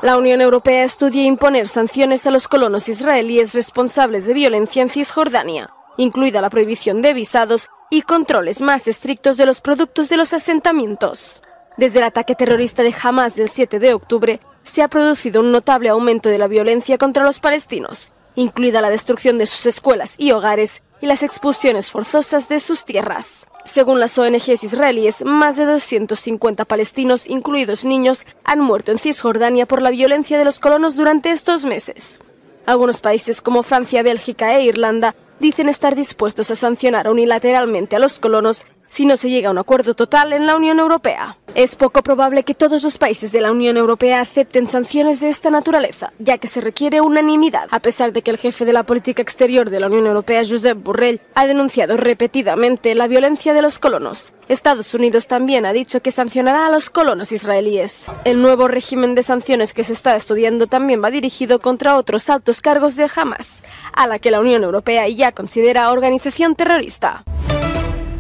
La 0.04 0.18
Unión 0.18 0.42
Europea 0.42 0.84
estudia 0.84 1.24
imponer 1.24 1.68
sanciones 1.68 2.26
a 2.28 2.32
los 2.32 2.48
colonos 2.48 2.88
israelíes 2.88 3.54
responsables 3.56 4.28
de 4.28 4.34
violencia 4.34 4.82
en 4.82 4.90
Cisjordania, 4.90 5.72
incluida 6.00 6.40
la 6.40 6.50
prohibición 6.50 7.02
de 7.02 7.14
visados 7.14 7.68
y 7.90 8.04
controles 8.04 8.62
más 8.62 8.88
estrictos 8.88 9.36
de 9.36 9.46
los 9.46 9.60
productos 9.60 10.08
de 10.08 10.16
los 10.16 10.34
asentamientos. 10.34 11.42
Desde 11.76 12.00
el 12.00 12.06
ataque 12.06 12.36
terrorista 12.36 12.84
de 12.84 12.96
Hamas 13.04 13.36
del 13.36 13.50
7 13.50 13.80
de 13.80 13.94
octubre, 13.94 14.40
se 14.64 14.82
ha 14.82 14.88
producido 14.88 15.42
un 15.42 15.52
notable 15.52 15.90
aumento 15.90 16.30
de 16.30 16.38
la 16.38 16.48
violencia 16.48 16.98
contra 16.98 17.26
los 17.26 17.42
palestinos, 17.42 18.14
incluida 18.36 18.80
la 18.80 18.90
destrucción 18.90 19.38
de 19.38 19.46
sus 19.46 19.66
escuelas 19.66 20.16
y 20.18 20.32
hogares 20.32 20.82
y 21.02 21.06
las 21.06 21.22
expulsiones 21.22 21.92
forzosas 21.92 22.48
de 22.48 22.62
sus 22.62 22.86
tierras. 22.86 23.48
Según 23.66 24.00
las 24.00 24.18
ONGs 24.18 24.64
israelíes, 24.64 25.26
más 25.26 25.58
de 25.58 25.66
250 25.66 26.64
palestinos, 26.64 27.28
incluidos 27.28 27.84
niños, 27.84 28.26
han 28.46 28.62
muerto 28.62 28.94
en 28.94 29.00
Cisjordania 29.00 29.66
por 29.66 29.82
la 29.82 29.90
violencia 29.90 30.38
de 30.38 30.46
los 30.46 30.62
colonos 30.62 30.96
durante 30.96 31.32
estos 31.32 31.66
meses. 31.66 32.22
Algunos 32.66 33.02
países 33.02 33.42
como 33.42 33.64
Francia, 33.64 34.02
Bélgica 34.02 34.56
e 34.56 34.64
Irlanda 34.64 35.16
dicen 35.40 35.70
estar 35.70 35.96
dispuestos 35.96 36.52
a 36.52 36.56
sancionar 36.56 37.10
unilateralmente 37.10 37.96
a 37.96 38.00
los 38.00 38.20
colonos 38.20 38.66
si 38.90 39.06
no 39.06 39.18
se 39.18 39.30
llega 39.30 39.50
a 39.50 39.52
un 39.52 39.58
acuerdo 39.58 39.94
total 39.94 40.34
en 40.34 40.46
la 40.46 40.56
Unión 40.56 40.80
Europea. 40.80 41.38
Es 41.56 41.76
poco 41.76 42.04
probable 42.04 42.44
que 42.44 42.54
todos 42.54 42.84
los 42.84 42.98
países 42.98 43.32
de 43.32 43.42
la 43.42 43.52
Unión 43.52 43.76
Europea 43.78 44.22
acepten 44.22 44.68
sanciones 44.68 45.20
de 45.20 45.30
esta 45.30 45.50
naturaleza, 45.50 46.14
ya 46.20 46.38
que 46.38 46.48
se 46.48 46.62
requiere 46.62 47.02
unanimidad, 47.02 47.68
a 47.72 47.80
pesar 47.80 48.14
de 48.14 48.22
que 48.22 48.32
el 48.32 48.38
jefe 48.38 48.66
de 48.66 48.74
la 48.74 48.84
política 48.84 49.22
exterior 49.22 49.70
de 49.70 49.80
la 49.80 49.88
Unión 49.88 50.06
Europea, 50.06 50.44
Josep 50.48 50.78
Borrell, 50.78 51.20
ha 51.34 51.48
denunciado 51.48 51.98
repetidamente 51.98 52.94
la 52.94 53.08
violencia 53.08 53.54
de 53.54 53.62
los 53.62 53.80
colonos. 53.80 54.34
Estados 54.48 54.94
Unidos 54.94 55.28
también 55.28 55.66
ha 55.66 55.74
dicho 55.74 56.02
que 56.02 56.12
sancionará 56.12 56.68
a 56.68 56.72
los 56.72 56.90
colonos 56.90 57.32
israelíes. 57.32 58.12
El 58.26 58.42
nuevo 58.42 58.68
régimen 58.68 59.16
de 59.16 59.24
sanciones 59.24 59.74
que 59.74 59.84
se 59.84 59.94
está 59.94 60.16
estudiando 60.16 60.68
también 60.68 61.04
va 61.04 61.12
dirigido 61.12 61.60
contra 61.60 61.98
otros 61.98 62.30
altos 62.30 62.62
cargos 62.62 62.96
de 62.96 63.10
Hamas, 63.16 63.64
a 63.94 64.08
la 64.08 64.20
que 64.20 64.32
la 64.32 64.40
Unión 64.40 64.64
Europea 64.64 65.08
ya 65.10 65.32
considera 65.32 65.92
organización 65.92 66.56
terrorista. 66.56 67.24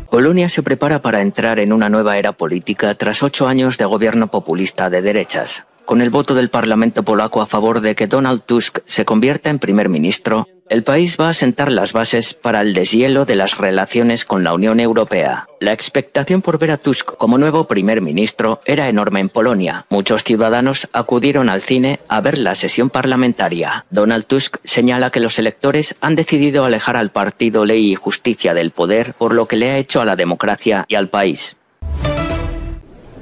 Polonia 0.09 0.49
se 0.49 0.63
prepara 0.63 1.03
para 1.03 1.21
entrar 1.21 1.59
en 1.59 1.71
una 1.71 1.87
nueva 1.87 2.17
era 2.17 2.31
política 2.31 2.95
tras 2.95 3.21
ocho 3.21 3.47
años 3.47 3.77
de 3.77 3.85
gobierno 3.85 4.31
populista 4.31 4.89
de 4.89 5.03
derechas. 5.03 5.65
Con 5.89 6.01
el 6.01 6.11
voto 6.11 6.35
del 6.35 6.51
Parlamento 6.51 7.01
polaco 7.01 7.41
a 7.41 7.47
favor 7.47 7.81
de 7.81 7.95
que 7.95 8.05
Donald 8.05 8.43
Tusk 8.45 8.77
se 8.85 9.05
convierta 9.05 9.49
en 9.49 9.57
primer 9.57 9.89
ministro, 9.89 10.47
el 10.69 10.83
país 10.83 11.17
va 11.19 11.29
a 11.29 11.33
sentar 11.33 11.71
las 11.71 11.93
bases 11.93 12.35
para 12.35 12.61
el 12.61 12.75
deshielo 12.75 13.25
de 13.25 13.33
las 13.33 13.57
relaciones 13.57 14.23
con 14.23 14.43
la 14.43 14.53
Unión 14.53 14.79
Europea. 14.79 15.47
La 15.59 15.73
expectación 15.73 16.43
por 16.43 16.59
ver 16.59 16.69
a 16.69 16.77
Tusk 16.77 17.17
como 17.17 17.39
nuevo 17.39 17.63
primer 17.63 18.01
ministro 18.01 18.61
era 18.65 18.87
enorme 18.87 19.19
en 19.19 19.29
Polonia. 19.29 19.87
Muchos 19.89 20.23
ciudadanos 20.23 20.87
acudieron 20.93 21.49
al 21.49 21.63
cine 21.63 22.01
a 22.07 22.21
ver 22.21 22.37
la 22.37 22.53
sesión 22.53 22.91
parlamentaria. 22.91 23.87
Donald 23.89 24.25
Tusk 24.25 24.57
señala 24.63 25.09
que 25.09 25.19
los 25.19 25.39
electores 25.39 25.95
han 26.01 26.15
decidido 26.15 26.65
alejar 26.65 26.97
al 26.97 27.09
partido 27.09 27.65
Ley 27.65 27.93
y 27.93 27.95
Justicia 27.95 28.53
del 28.53 28.69
poder 28.69 29.15
por 29.15 29.33
lo 29.33 29.47
que 29.47 29.57
le 29.57 29.71
ha 29.71 29.77
hecho 29.79 30.01
a 30.01 30.05
la 30.05 30.15
democracia 30.15 30.85
y 30.87 30.93
al 30.93 31.09
país. 31.09 31.58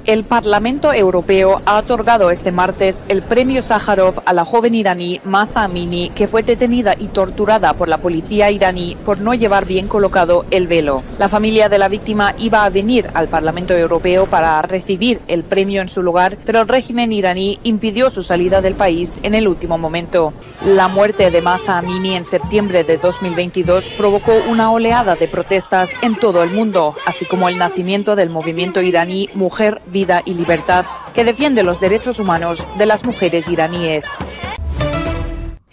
El 0.08 0.24
Parlamento 0.24 0.94
Europeo 0.94 1.60
ha 1.66 1.76
otorgado 1.76 2.30
este 2.30 2.50
martes 2.50 3.04
el 3.08 3.20
premio 3.20 3.60
Sájarov 3.60 4.22
a 4.24 4.32
la 4.32 4.46
joven 4.46 4.74
iraní 4.74 5.20
Masa 5.22 5.64
Amini, 5.64 6.08
que 6.08 6.26
fue 6.26 6.42
detenida 6.42 6.94
y 6.98 7.08
torturada 7.08 7.74
por 7.74 7.90
la 7.90 7.98
policía 7.98 8.50
iraní 8.50 8.96
por 9.04 9.20
no 9.20 9.34
llevar 9.34 9.66
bien 9.66 9.86
colocado 9.86 10.46
el 10.50 10.66
velo. 10.66 11.02
La 11.18 11.28
familia 11.28 11.68
de 11.68 11.76
la 11.76 11.88
víctima 11.88 12.34
iba 12.38 12.64
a 12.64 12.70
venir 12.70 13.10
al 13.12 13.28
Parlamento 13.28 13.74
Europeo 13.74 14.24
para 14.24 14.62
recibir 14.62 15.20
el 15.28 15.44
premio 15.44 15.82
en 15.82 15.90
su 15.90 16.02
lugar, 16.02 16.38
pero 16.42 16.62
el 16.62 16.68
régimen 16.68 17.12
iraní 17.12 17.58
impidió 17.62 18.08
su 18.08 18.22
salida 18.22 18.62
del 18.62 18.76
país 18.76 19.20
en 19.22 19.34
el 19.34 19.46
último 19.46 19.76
momento. 19.76 20.32
La 20.64 20.88
muerte 20.88 21.30
de 21.30 21.42
Masa 21.42 21.76
Amini 21.76 22.14
en 22.14 22.24
septiembre 22.24 22.82
de 22.82 22.96
2022 22.96 23.90
provocó 23.90 24.32
una 24.48 24.72
oleada 24.72 25.16
de 25.16 25.28
protestas 25.28 25.92
en 26.00 26.16
todo 26.16 26.42
el 26.42 26.50
mundo, 26.50 26.94
así 27.04 27.26
como 27.26 27.50
el 27.50 27.58
nacimiento 27.58 28.16
del 28.16 28.30
movimiento 28.30 28.80
iraní 28.80 29.28
Mujer 29.34 29.82
vida 29.98 30.22
y 30.24 30.34
libertad 30.34 30.84
que 31.12 31.24
defiende 31.24 31.64
los 31.64 31.80
derechos 31.80 32.20
humanos 32.20 32.64
de 32.76 32.86
las 32.86 33.04
mujeres 33.04 33.48
iraníes. 33.48 34.06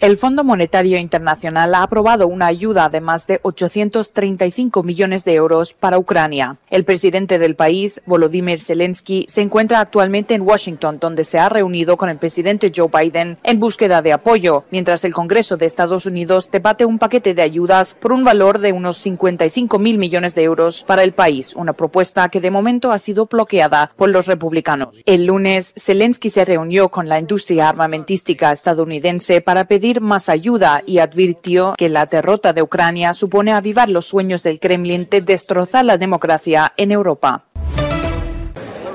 El 0.06 0.16
Fondo 0.16 0.44
Monetario 0.44 0.98
Internacional 0.98 1.74
ha 1.74 1.82
aprobado 1.82 2.28
una 2.28 2.46
ayuda 2.46 2.88
de 2.88 3.00
más 3.00 3.26
de 3.26 3.40
835 3.42 4.84
millones 4.84 5.24
de 5.24 5.34
euros 5.34 5.74
para 5.74 5.98
Ucrania. 5.98 6.58
El 6.70 6.84
presidente 6.84 7.40
del 7.40 7.56
país, 7.56 8.00
Volodymyr 8.06 8.60
Zelensky, 8.60 9.26
se 9.28 9.42
encuentra 9.42 9.80
actualmente 9.80 10.34
en 10.34 10.42
Washington, 10.42 10.98
donde 11.00 11.24
se 11.24 11.40
ha 11.40 11.48
reunido 11.48 11.96
con 11.96 12.08
el 12.08 12.18
presidente 12.18 12.70
Joe 12.72 12.88
Biden 12.88 13.38
en 13.42 13.58
búsqueda 13.58 14.00
de 14.00 14.12
apoyo, 14.12 14.62
mientras 14.70 15.04
el 15.04 15.12
Congreso 15.12 15.56
de 15.56 15.66
Estados 15.66 16.06
Unidos 16.06 16.52
debate 16.52 16.84
un 16.84 17.00
paquete 17.00 17.34
de 17.34 17.42
ayudas 17.42 17.96
por 17.96 18.12
un 18.12 18.22
valor 18.22 18.60
de 18.60 18.70
unos 18.70 18.98
55 18.98 19.80
mil 19.80 19.98
millones 19.98 20.36
de 20.36 20.44
euros 20.44 20.84
para 20.84 21.02
el 21.02 21.14
país, 21.14 21.52
una 21.56 21.72
propuesta 21.72 22.28
que 22.28 22.40
de 22.40 22.52
momento 22.52 22.92
ha 22.92 23.00
sido 23.00 23.26
bloqueada 23.26 23.90
por 23.96 24.10
los 24.10 24.28
republicanos. 24.28 25.02
El 25.04 25.24
lunes, 25.26 25.74
Zelensky 25.76 26.30
se 26.30 26.44
reunió 26.44 26.90
con 26.90 27.08
la 27.08 27.18
industria 27.18 27.68
armamentística 27.68 28.52
estadounidense 28.52 29.40
para 29.40 29.64
pedir 29.64 29.95
más 30.00 30.28
ayuda 30.28 30.82
y 30.86 30.98
advirtió 30.98 31.74
que 31.76 31.88
la 31.88 32.06
derrota 32.06 32.52
de 32.52 32.62
Ucrania 32.62 33.14
supone 33.14 33.52
avivar 33.52 33.88
los 33.88 34.06
sueños 34.06 34.42
del 34.42 34.60
Kremlin 34.60 35.06
de 35.10 35.20
destrozar 35.20 35.84
la 35.84 35.98
democracia 35.98 36.72
en 36.76 36.92
Europa. 36.92 37.44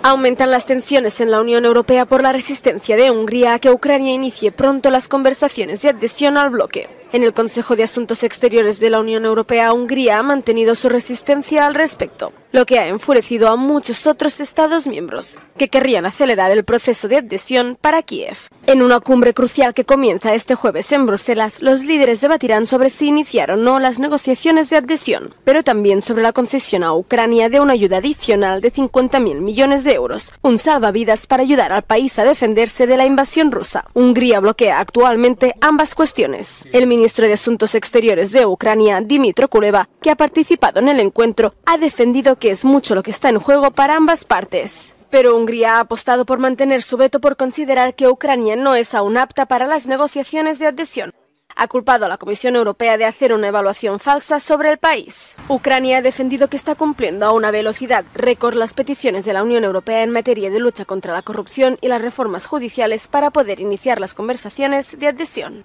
Aumentan 0.03 0.49
las 0.49 0.65
tensiones 0.65 1.21
en 1.21 1.29
la 1.29 1.41
Unión 1.41 1.63
Europea 1.63 2.05
por 2.05 2.23
la 2.23 2.31
resistencia 2.31 2.95
de 2.95 3.11
Hungría 3.11 3.53
a 3.53 3.59
que 3.59 3.69
Ucrania 3.69 4.13
inicie 4.13 4.51
pronto 4.51 4.89
las 4.89 5.07
conversaciones 5.07 5.83
de 5.83 5.89
adhesión 5.89 6.37
al 6.37 6.49
bloque. 6.49 6.89
En 7.13 7.23
el 7.23 7.33
Consejo 7.33 7.75
de 7.75 7.83
Asuntos 7.83 8.23
Exteriores 8.23 8.79
de 8.79 8.89
la 8.89 8.99
Unión 8.99 9.25
Europea, 9.25 9.73
Hungría 9.73 10.17
ha 10.17 10.23
mantenido 10.23 10.73
su 10.73 10.89
resistencia 10.89 11.67
al 11.67 11.75
respecto 11.75 12.33
lo 12.51 12.65
que 12.65 12.79
ha 12.79 12.87
enfurecido 12.87 13.49
a 13.49 13.55
muchos 13.55 14.07
otros 14.07 14.39
Estados 14.39 14.87
miembros, 14.87 15.37
que 15.57 15.69
querrían 15.69 16.05
acelerar 16.05 16.51
el 16.51 16.63
proceso 16.63 17.07
de 17.07 17.17
adhesión 17.17 17.77
para 17.79 18.01
Kiev. 18.01 18.37
En 18.67 18.81
una 18.81 18.99
cumbre 18.99 19.33
crucial 19.33 19.73
que 19.73 19.85
comienza 19.85 20.33
este 20.33 20.55
jueves 20.55 20.91
en 20.91 21.05
Bruselas, 21.05 21.61
los 21.61 21.83
líderes 21.83 22.21
debatirán 22.21 22.65
sobre 22.65 22.89
si 22.89 23.07
iniciar 23.07 23.51
o 23.51 23.57
no 23.57 23.79
las 23.79 23.99
negociaciones 23.99 24.69
de 24.69 24.77
adhesión, 24.77 25.33
pero 25.43 25.63
también 25.63 26.01
sobre 26.01 26.23
la 26.23 26.33
concesión 26.33 26.83
a 26.83 26.93
Ucrania 26.93 27.49
de 27.49 27.59
una 27.59 27.73
ayuda 27.73 27.97
adicional 27.97 28.61
de 28.61 28.71
50.000 28.71 29.39
millones 29.39 29.83
de 29.83 29.93
euros, 29.93 30.33
un 30.41 30.57
salvavidas 30.57 31.27
para 31.27 31.43
ayudar 31.43 31.71
al 31.71 31.83
país 31.83 32.19
a 32.19 32.23
defenderse 32.23 32.87
de 32.87 32.97
la 32.97 33.05
invasión 33.05 33.51
rusa. 33.51 33.85
Hungría 33.93 34.39
bloquea 34.39 34.79
actualmente 34.79 35.55
ambas 35.61 35.95
cuestiones. 35.95 36.65
El 36.71 36.87
ministro 36.87 37.25
de 37.27 37.33
Asuntos 37.33 37.75
Exteriores 37.75 38.31
de 38.31 38.45
Ucrania, 38.45 39.01
Dimitro 39.01 39.49
Kuleva, 39.49 39.89
que 40.01 40.11
ha 40.11 40.15
participado 40.15 40.79
en 40.79 40.89
el 40.89 40.99
encuentro, 40.99 41.55
ha 41.65 41.77
defendido 41.77 42.37
que 42.41 42.49
es 42.49 42.65
mucho 42.65 42.95
lo 42.95 43.03
que 43.03 43.11
está 43.11 43.29
en 43.29 43.39
juego 43.39 43.69
para 43.69 43.95
ambas 43.95 44.25
partes. 44.25 44.95
Pero 45.11 45.37
Hungría 45.37 45.75
ha 45.75 45.81
apostado 45.81 46.25
por 46.25 46.39
mantener 46.39 46.81
su 46.81 46.97
veto 46.97 47.21
por 47.21 47.37
considerar 47.37 47.93
que 47.93 48.09
Ucrania 48.09 48.55
no 48.55 48.73
es 48.73 48.95
aún 48.95 49.15
apta 49.15 49.45
para 49.45 49.67
las 49.67 49.85
negociaciones 49.85 50.57
de 50.57 50.65
adhesión. 50.65 51.13
Ha 51.55 51.67
culpado 51.67 52.05
a 52.05 52.07
la 52.09 52.17
Comisión 52.17 52.55
Europea 52.55 52.97
de 52.97 53.05
hacer 53.05 53.31
una 53.31 53.49
evaluación 53.49 53.99
falsa 53.99 54.39
sobre 54.39 54.71
el 54.71 54.79
país. 54.79 55.35
Ucrania 55.49 55.97
ha 55.97 56.01
defendido 56.01 56.47
que 56.47 56.57
está 56.57 56.73
cumpliendo 56.73 57.27
a 57.27 57.31
una 57.31 57.51
velocidad 57.51 58.05
récord 58.15 58.55
las 58.55 58.73
peticiones 58.73 59.23
de 59.23 59.33
la 59.33 59.43
Unión 59.43 59.63
Europea 59.63 60.01
en 60.01 60.09
materia 60.09 60.49
de 60.49 60.59
lucha 60.59 60.85
contra 60.85 61.13
la 61.13 61.21
corrupción 61.21 61.77
y 61.79 61.89
las 61.89 62.01
reformas 62.01 62.47
judiciales 62.47 63.07
para 63.07 63.29
poder 63.29 63.59
iniciar 63.59 64.01
las 64.01 64.15
conversaciones 64.15 64.97
de 64.97 65.07
adhesión. 65.07 65.61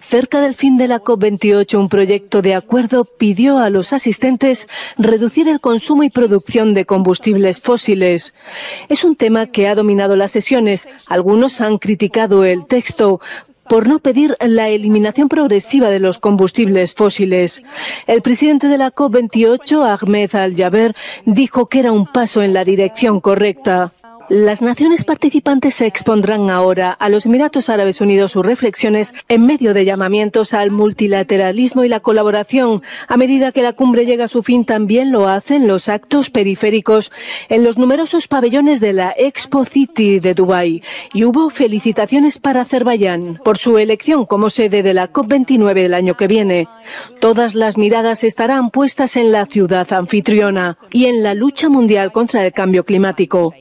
Cerca 0.00 0.40
del 0.40 0.54
fin 0.54 0.76
de 0.76 0.88
la 0.88 1.00
COP28, 1.00 1.78
un 1.78 1.88
proyecto 1.88 2.42
de 2.42 2.54
acuerdo 2.54 3.04
pidió 3.04 3.58
a 3.58 3.70
los 3.70 3.92
asistentes 3.92 4.68
reducir 4.98 5.48
el 5.48 5.60
consumo 5.60 6.02
y 6.02 6.10
producción 6.10 6.74
de 6.74 6.84
combustibles 6.84 7.60
fósiles. 7.60 8.34
Es 8.88 9.04
un 9.04 9.16
tema 9.16 9.46
que 9.46 9.68
ha 9.68 9.74
dominado 9.74 10.16
las 10.16 10.32
sesiones. 10.32 10.88
Algunos 11.06 11.60
han 11.60 11.78
criticado 11.78 12.44
el 12.44 12.66
texto 12.66 13.20
por 13.68 13.88
no 13.88 13.98
pedir 13.98 14.36
la 14.40 14.68
eliminación 14.68 15.28
progresiva 15.28 15.90
de 15.90 15.98
los 15.98 16.18
combustibles 16.18 16.94
fósiles. 16.94 17.62
El 18.06 18.22
presidente 18.22 18.68
de 18.68 18.78
la 18.78 18.92
COP28, 18.92 19.98
Ahmed 20.00 20.34
Al-Jaber, 20.34 20.94
dijo 21.24 21.66
que 21.66 21.80
era 21.80 21.92
un 21.92 22.06
paso 22.06 22.42
en 22.42 22.52
la 22.52 22.64
dirección 22.64 23.20
correcta. 23.20 23.90
Las 24.28 24.60
naciones 24.60 25.04
participantes 25.04 25.76
se 25.76 25.86
expondrán 25.86 26.50
ahora 26.50 26.90
a 26.90 27.08
los 27.08 27.26
Emiratos 27.26 27.68
Árabes 27.68 28.00
Unidos 28.00 28.32
sus 28.32 28.44
reflexiones 28.44 29.14
en 29.28 29.46
medio 29.46 29.72
de 29.72 29.84
llamamientos 29.84 30.52
al 30.52 30.72
multilateralismo 30.72 31.84
y 31.84 31.88
la 31.88 32.00
colaboración. 32.00 32.82
A 33.06 33.16
medida 33.16 33.52
que 33.52 33.62
la 33.62 33.74
cumbre 33.74 34.04
llega 34.04 34.24
a 34.24 34.28
su 34.28 34.42
fin, 34.42 34.64
también 34.64 35.12
lo 35.12 35.28
hacen 35.28 35.68
los 35.68 35.88
actos 35.88 36.30
periféricos 36.30 37.12
en 37.48 37.62
los 37.62 37.78
numerosos 37.78 38.26
pabellones 38.26 38.80
de 38.80 38.94
la 38.94 39.14
Expo 39.16 39.64
City 39.64 40.18
de 40.18 40.34
Dubái. 40.34 40.82
Y 41.14 41.22
hubo 41.22 41.48
felicitaciones 41.48 42.40
para 42.40 42.62
Azerbaiyán 42.62 43.40
por 43.44 43.58
su 43.58 43.78
elección 43.78 44.26
como 44.26 44.50
sede 44.50 44.82
de 44.82 44.92
la 44.92 45.12
COP29 45.12 45.74
del 45.74 45.94
año 45.94 46.16
que 46.16 46.26
viene. 46.26 46.66
Todas 47.20 47.54
las 47.54 47.78
miradas 47.78 48.24
estarán 48.24 48.70
puestas 48.70 49.16
en 49.16 49.30
la 49.30 49.46
ciudad 49.46 49.92
anfitriona 49.92 50.76
y 50.90 51.06
en 51.06 51.22
la 51.22 51.34
lucha 51.34 51.68
mundial 51.68 52.10
contra 52.10 52.44
el 52.44 52.52
cambio 52.52 52.82
climático. 52.82 53.54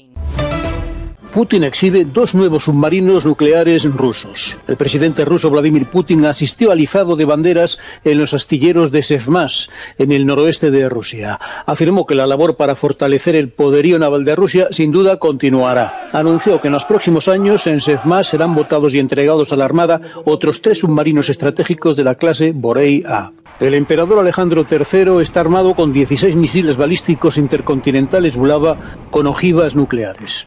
Putin 1.36 1.66
exhibe 1.66 2.06
dos 2.06 2.34
nuevos 2.34 2.64
submarinos 2.64 3.26
nucleares 3.26 3.84
rusos. 3.84 4.56
El 4.70 4.78
presidente 4.78 5.26
ruso 5.26 5.50
Vladimir 5.50 5.86
Putin 5.86 6.24
asistió 6.24 6.72
al 6.72 6.80
izado 6.80 7.18
de 7.18 7.26
banderas 7.26 7.78
en 8.06 8.20
los 8.20 8.34
astilleros 8.34 8.90
de 8.90 9.04
Sevmas, 9.04 9.70
en 9.98 10.14
el 10.14 10.26
noroeste 10.26 10.72
de 10.72 10.88
Rusia. 10.88 11.38
Afirmó 11.66 12.06
que 12.06 12.16
la 12.16 12.26
labor 12.26 12.56
para 12.56 12.78
fortalecer 12.78 13.36
el 13.36 13.50
poderío 13.50 14.00
naval 14.00 14.24
de 14.24 14.34
Rusia 14.34 14.70
sin 14.72 14.94
duda 14.94 15.20
continuará. 15.20 16.08
Anunció 16.14 16.62
que 16.62 16.70
en 16.70 16.74
los 16.74 16.86
próximos 16.86 17.28
años 17.28 17.68
en 17.68 17.82
Sevmas 17.82 18.28
serán 18.28 18.56
votados 18.56 18.96
y 18.96 19.00
entregados 19.00 19.52
a 19.52 19.58
la 19.58 19.66
Armada 19.66 20.00
otros 20.24 20.62
tres 20.62 20.80
submarinos 20.80 21.28
estratégicos 21.28 21.98
de 21.98 22.06
la 22.06 22.16
clase 22.16 22.54
Borei 22.56 23.04
A. 23.06 23.32
El 23.60 23.74
emperador 23.74 24.20
Alejandro 24.20 24.66
III 24.72 25.22
está 25.22 25.42
armado 25.42 25.76
con 25.76 25.92
16 25.92 26.34
misiles 26.38 26.78
balísticos 26.78 27.38
intercontinentales 27.38 28.38
Bulava 28.38 28.78
con 29.12 29.28
ojivas 29.28 29.76
nucleares. 29.76 30.46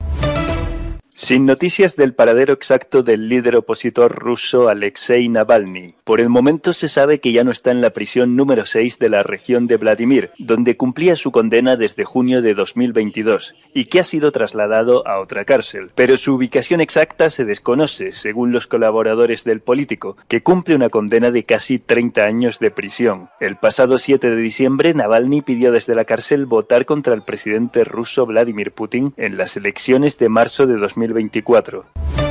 Sin 1.21 1.47
noticias 1.47 1.97
del 1.97 2.15
paradero 2.15 2.53
exacto 2.53 3.03
del 3.03 3.29
líder 3.29 3.57
opositor 3.57 4.15
ruso 4.15 4.69
Alexei 4.69 5.29
Navalny. 5.29 5.97
Por 6.05 6.21
el 6.21 6.29
momento 6.29 6.73
se 6.73 6.87
sabe 6.87 7.19
que 7.19 7.33
ya 7.33 7.43
no 7.43 7.51
está 7.51 7.73
en 7.73 7.81
la 7.81 7.91
prisión 7.91 8.37
número 8.37 8.65
6 8.65 9.01
de 9.01 9.09
la 9.09 9.25
región 9.25 9.67
de 9.67 9.79
Vladimir, 9.79 10.31
donde 10.39 10.77
cumplía 10.77 11.17
su 11.17 11.33
condena 11.33 11.75
desde 11.75 12.05
junio 12.05 12.41
de 12.41 12.55
2022, 12.55 13.57
y 13.75 13.87
que 13.87 13.99
ha 13.99 14.05
sido 14.05 14.31
trasladado 14.31 15.05
a 15.09 15.19
otra 15.19 15.45
cárcel. 15.45 15.91
Pero 15.97 16.19
su 16.19 16.35
ubicación 16.35 16.81
exacta 16.81 17.31
se 17.31 17.45
desconoce, 17.45 18.13
según 18.13 18.53
los 18.53 18.69
colaboradores 18.69 19.43
del 19.43 19.61
político, 19.61 20.17
que 20.29 20.45
cumple 20.45 20.77
una 20.77 20.89
condena 20.89 21.33
de 21.33 21.43
casi 21.43 21.81
30 21.81 22.23
años 22.23 22.61
de 22.61 22.71
prisión. 22.71 23.29
El 23.41 23.57
pasado 23.57 23.99
7 23.99 24.31
de 24.31 24.37
diciembre, 24.37 24.95
Navalny 24.95 25.43
pidió 25.43 25.73
desde 25.73 25.97
la 25.97 26.05
cárcel 26.05 26.47
votar 26.47 26.87
contra 26.87 27.13
el 27.13 27.23
presidente 27.23 27.83
ruso 27.83 28.25
Vladimir 28.25 28.71
Putin 28.71 29.15
en 29.17 29.37
las 29.37 29.57
elecciones 29.57 30.17
de 30.17 30.29
marzo 30.29 30.69
de 30.69 30.75
2022 30.75 31.08
2024. 31.09 32.28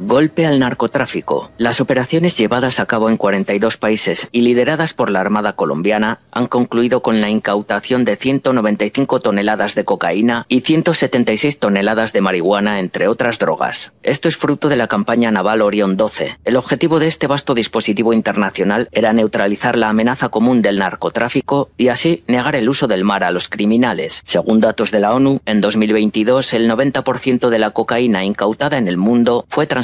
Golpe 0.00 0.44
al 0.44 0.58
narcotráfico. 0.58 1.52
Las 1.56 1.80
operaciones 1.80 2.36
llevadas 2.36 2.80
a 2.80 2.86
cabo 2.86 3.10
en 3.10 3.16
42 3.16 3.76
países 3.76 4.28
y 4.32 4.40
lideradas 4.40 4.92
por 4.92 5.08
la 5.08 5.20
Armada 5.20 5.52
colombiana 5.52 6.18
han 6.32 6.48
concluido 6.48 7.00
con 7.00 7.20
la 7.20 7.30
incautación 7.30 8.04
de 8.04 8.16
195 8.16 9.20
toneladas 9.20 9.76
de 9.76 9.84
cocaína 9.84 10.46
y 10.48 10.62
176 10.62 11.60
toneladas 11.60 12.12
de 12.12 12.20
marihuana, 12.20 12.80
entre 12.80 13.06
otras 13.06 13.38
drogas. 13.38 13.92
Esto 14.02 14.26
es 14.26 14.36
fruto 14.36 14.68
de 14.68 14.74
la 14.74 14.88
campaña 14.88 15.30
naval 15.30 15.62
Orión 15.62 15.96
12. 15.96 16.38
El 16.44 16.56
objetivo 16.56 16.98
de 16.98 17.06
este 17.06 17.28
vasto 17.28 17.54
dispositivo 17.54 18.12
internacional 18.12 18.88
era 18.90 19.12
neutralizar 19.12 19.78
la 19.78 19.90
amenaza 19.90 20.28
común 20.28 20.60
del 20.60 20.80
narcotráfico 20.80 21.70
y 21.76 21.88
así 21.88 22.24
negar 22.26 22.56
el 22.56 22.68
uso 22.68 22.88
del 22.88 23.04
mar 23.04 23.22
a 23.22 23.30
los 23.30 23.48
criminales. 23.48 24.24
Según 24.26 24.58
datos 24.58 24.90
de 24.90 24.98
la 24.98 25.14
ONU, 25.14 25.40
en 25.46 25.60
2022 25.60 26.52
el 26.54 26.68
90% 26.68 27.48
de 27.48 27.58
la 27.60 27.70
cocaína 27.70 28.24
incautada 28.24 28.76
en 28.76 28.88
el 28.88 28.96
mundo 28.96 29.46
fue 29.48 29.68
transportada 29.68 29.83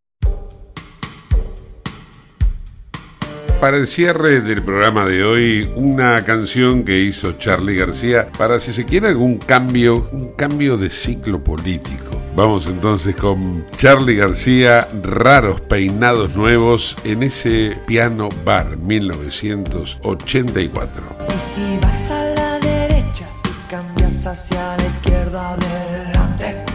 Para 3.61 3.77
el 3.77 3.85
cierre 3.85 4.41
del 4.41 4.63
programa 4.63 5.05
de 5.05 5.23
hoy, 5.23 5.71
una 5.75 6.25
canción 6.25 6.83
que 6.83 6.99
hizo 6.99 7.33
Charlie 7.33 7.75
García 7.75 8.27
para 8.35 8.59
si 8.59 8.73
se 8.73 8.85
quiere 8.85 9.09
algún 9.09 9.37
cambio, 9.37 10.09
un 10.11 10.29
cambio 10.29 10.77
de 10.77 10.89
ciclo 10.89 11.43
político. 11.43 12.19
Vamos 12.35 12.65
entonces 12.65 13.15
con 13.15 13.67
Charlie 13.77 14.15
García, 14.15 14.87
Raros 15.03 15.61
Peinados 15.61 16.35
Nuevos 16.35 16.97
en 17.03 17.21
ese 17.21 17.77
piano 17.85 18.29
bar 18.43 18.77
1984. 18.77 21.03
Y 21.29 21.33
si 21.53 21.77
vas 21.83 22.09
a 22.09 22.23
la 22.23 22.57
derecha 22.57 23.27
y 23.45 23.49
cambias 23.69 24.25
hacia 24.25 24.75
la 24.75 24.87
izquierda 24.87 25.53
adelante, 25.53 26.65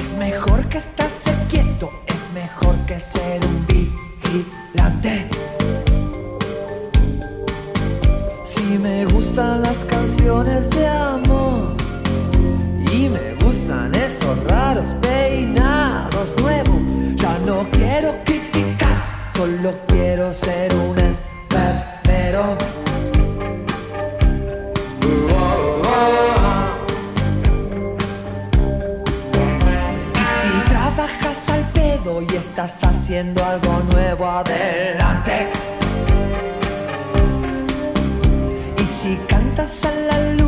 es 0.00 0.12
mejor 0.18 0.68
que 0.68 0.78
estarse 0.78 1.32
quieto, 1.48 1.92
es 2.08 2.24
mejor 2.34 2.74
que 2.86 2.98
ser 2.98 3.31
Si 8.44 8.78
me 8.78 9.04
gustan 9.06 9.62
las 9.62 9.78
canciones 9.78 10.70
de 10.70 10.86
amor 10.86 11.76
y 12.92 13.08
me 13.08 13.34
gustan 13.44 13.92
esos 13.96 14.44
raros 14.44 14.94
peinados 15.02 16.36
nuevos, 16.40 16.80
ya 17.16 17.36
no 17.44 17.66
quiero 17.72 18.14
criticar, 18.24 18.96
solo 19.34 19.74
quiero 19.88 20.32
ser 20.32 20.72
un 20.72 20.96
enfermero. 20.96 22.81
Estás 32.42 32.82
haciendo 32.82 33.44
algo 33.44 33.80
nuevo, 33.92 34.26
adelante. 34.26 35.48
Y 38.82 38.84
si 38.84 39.16
cantas 39.28 39.84
a 39.84 39.94
la 39.94 40.18
luna 40.34 40.41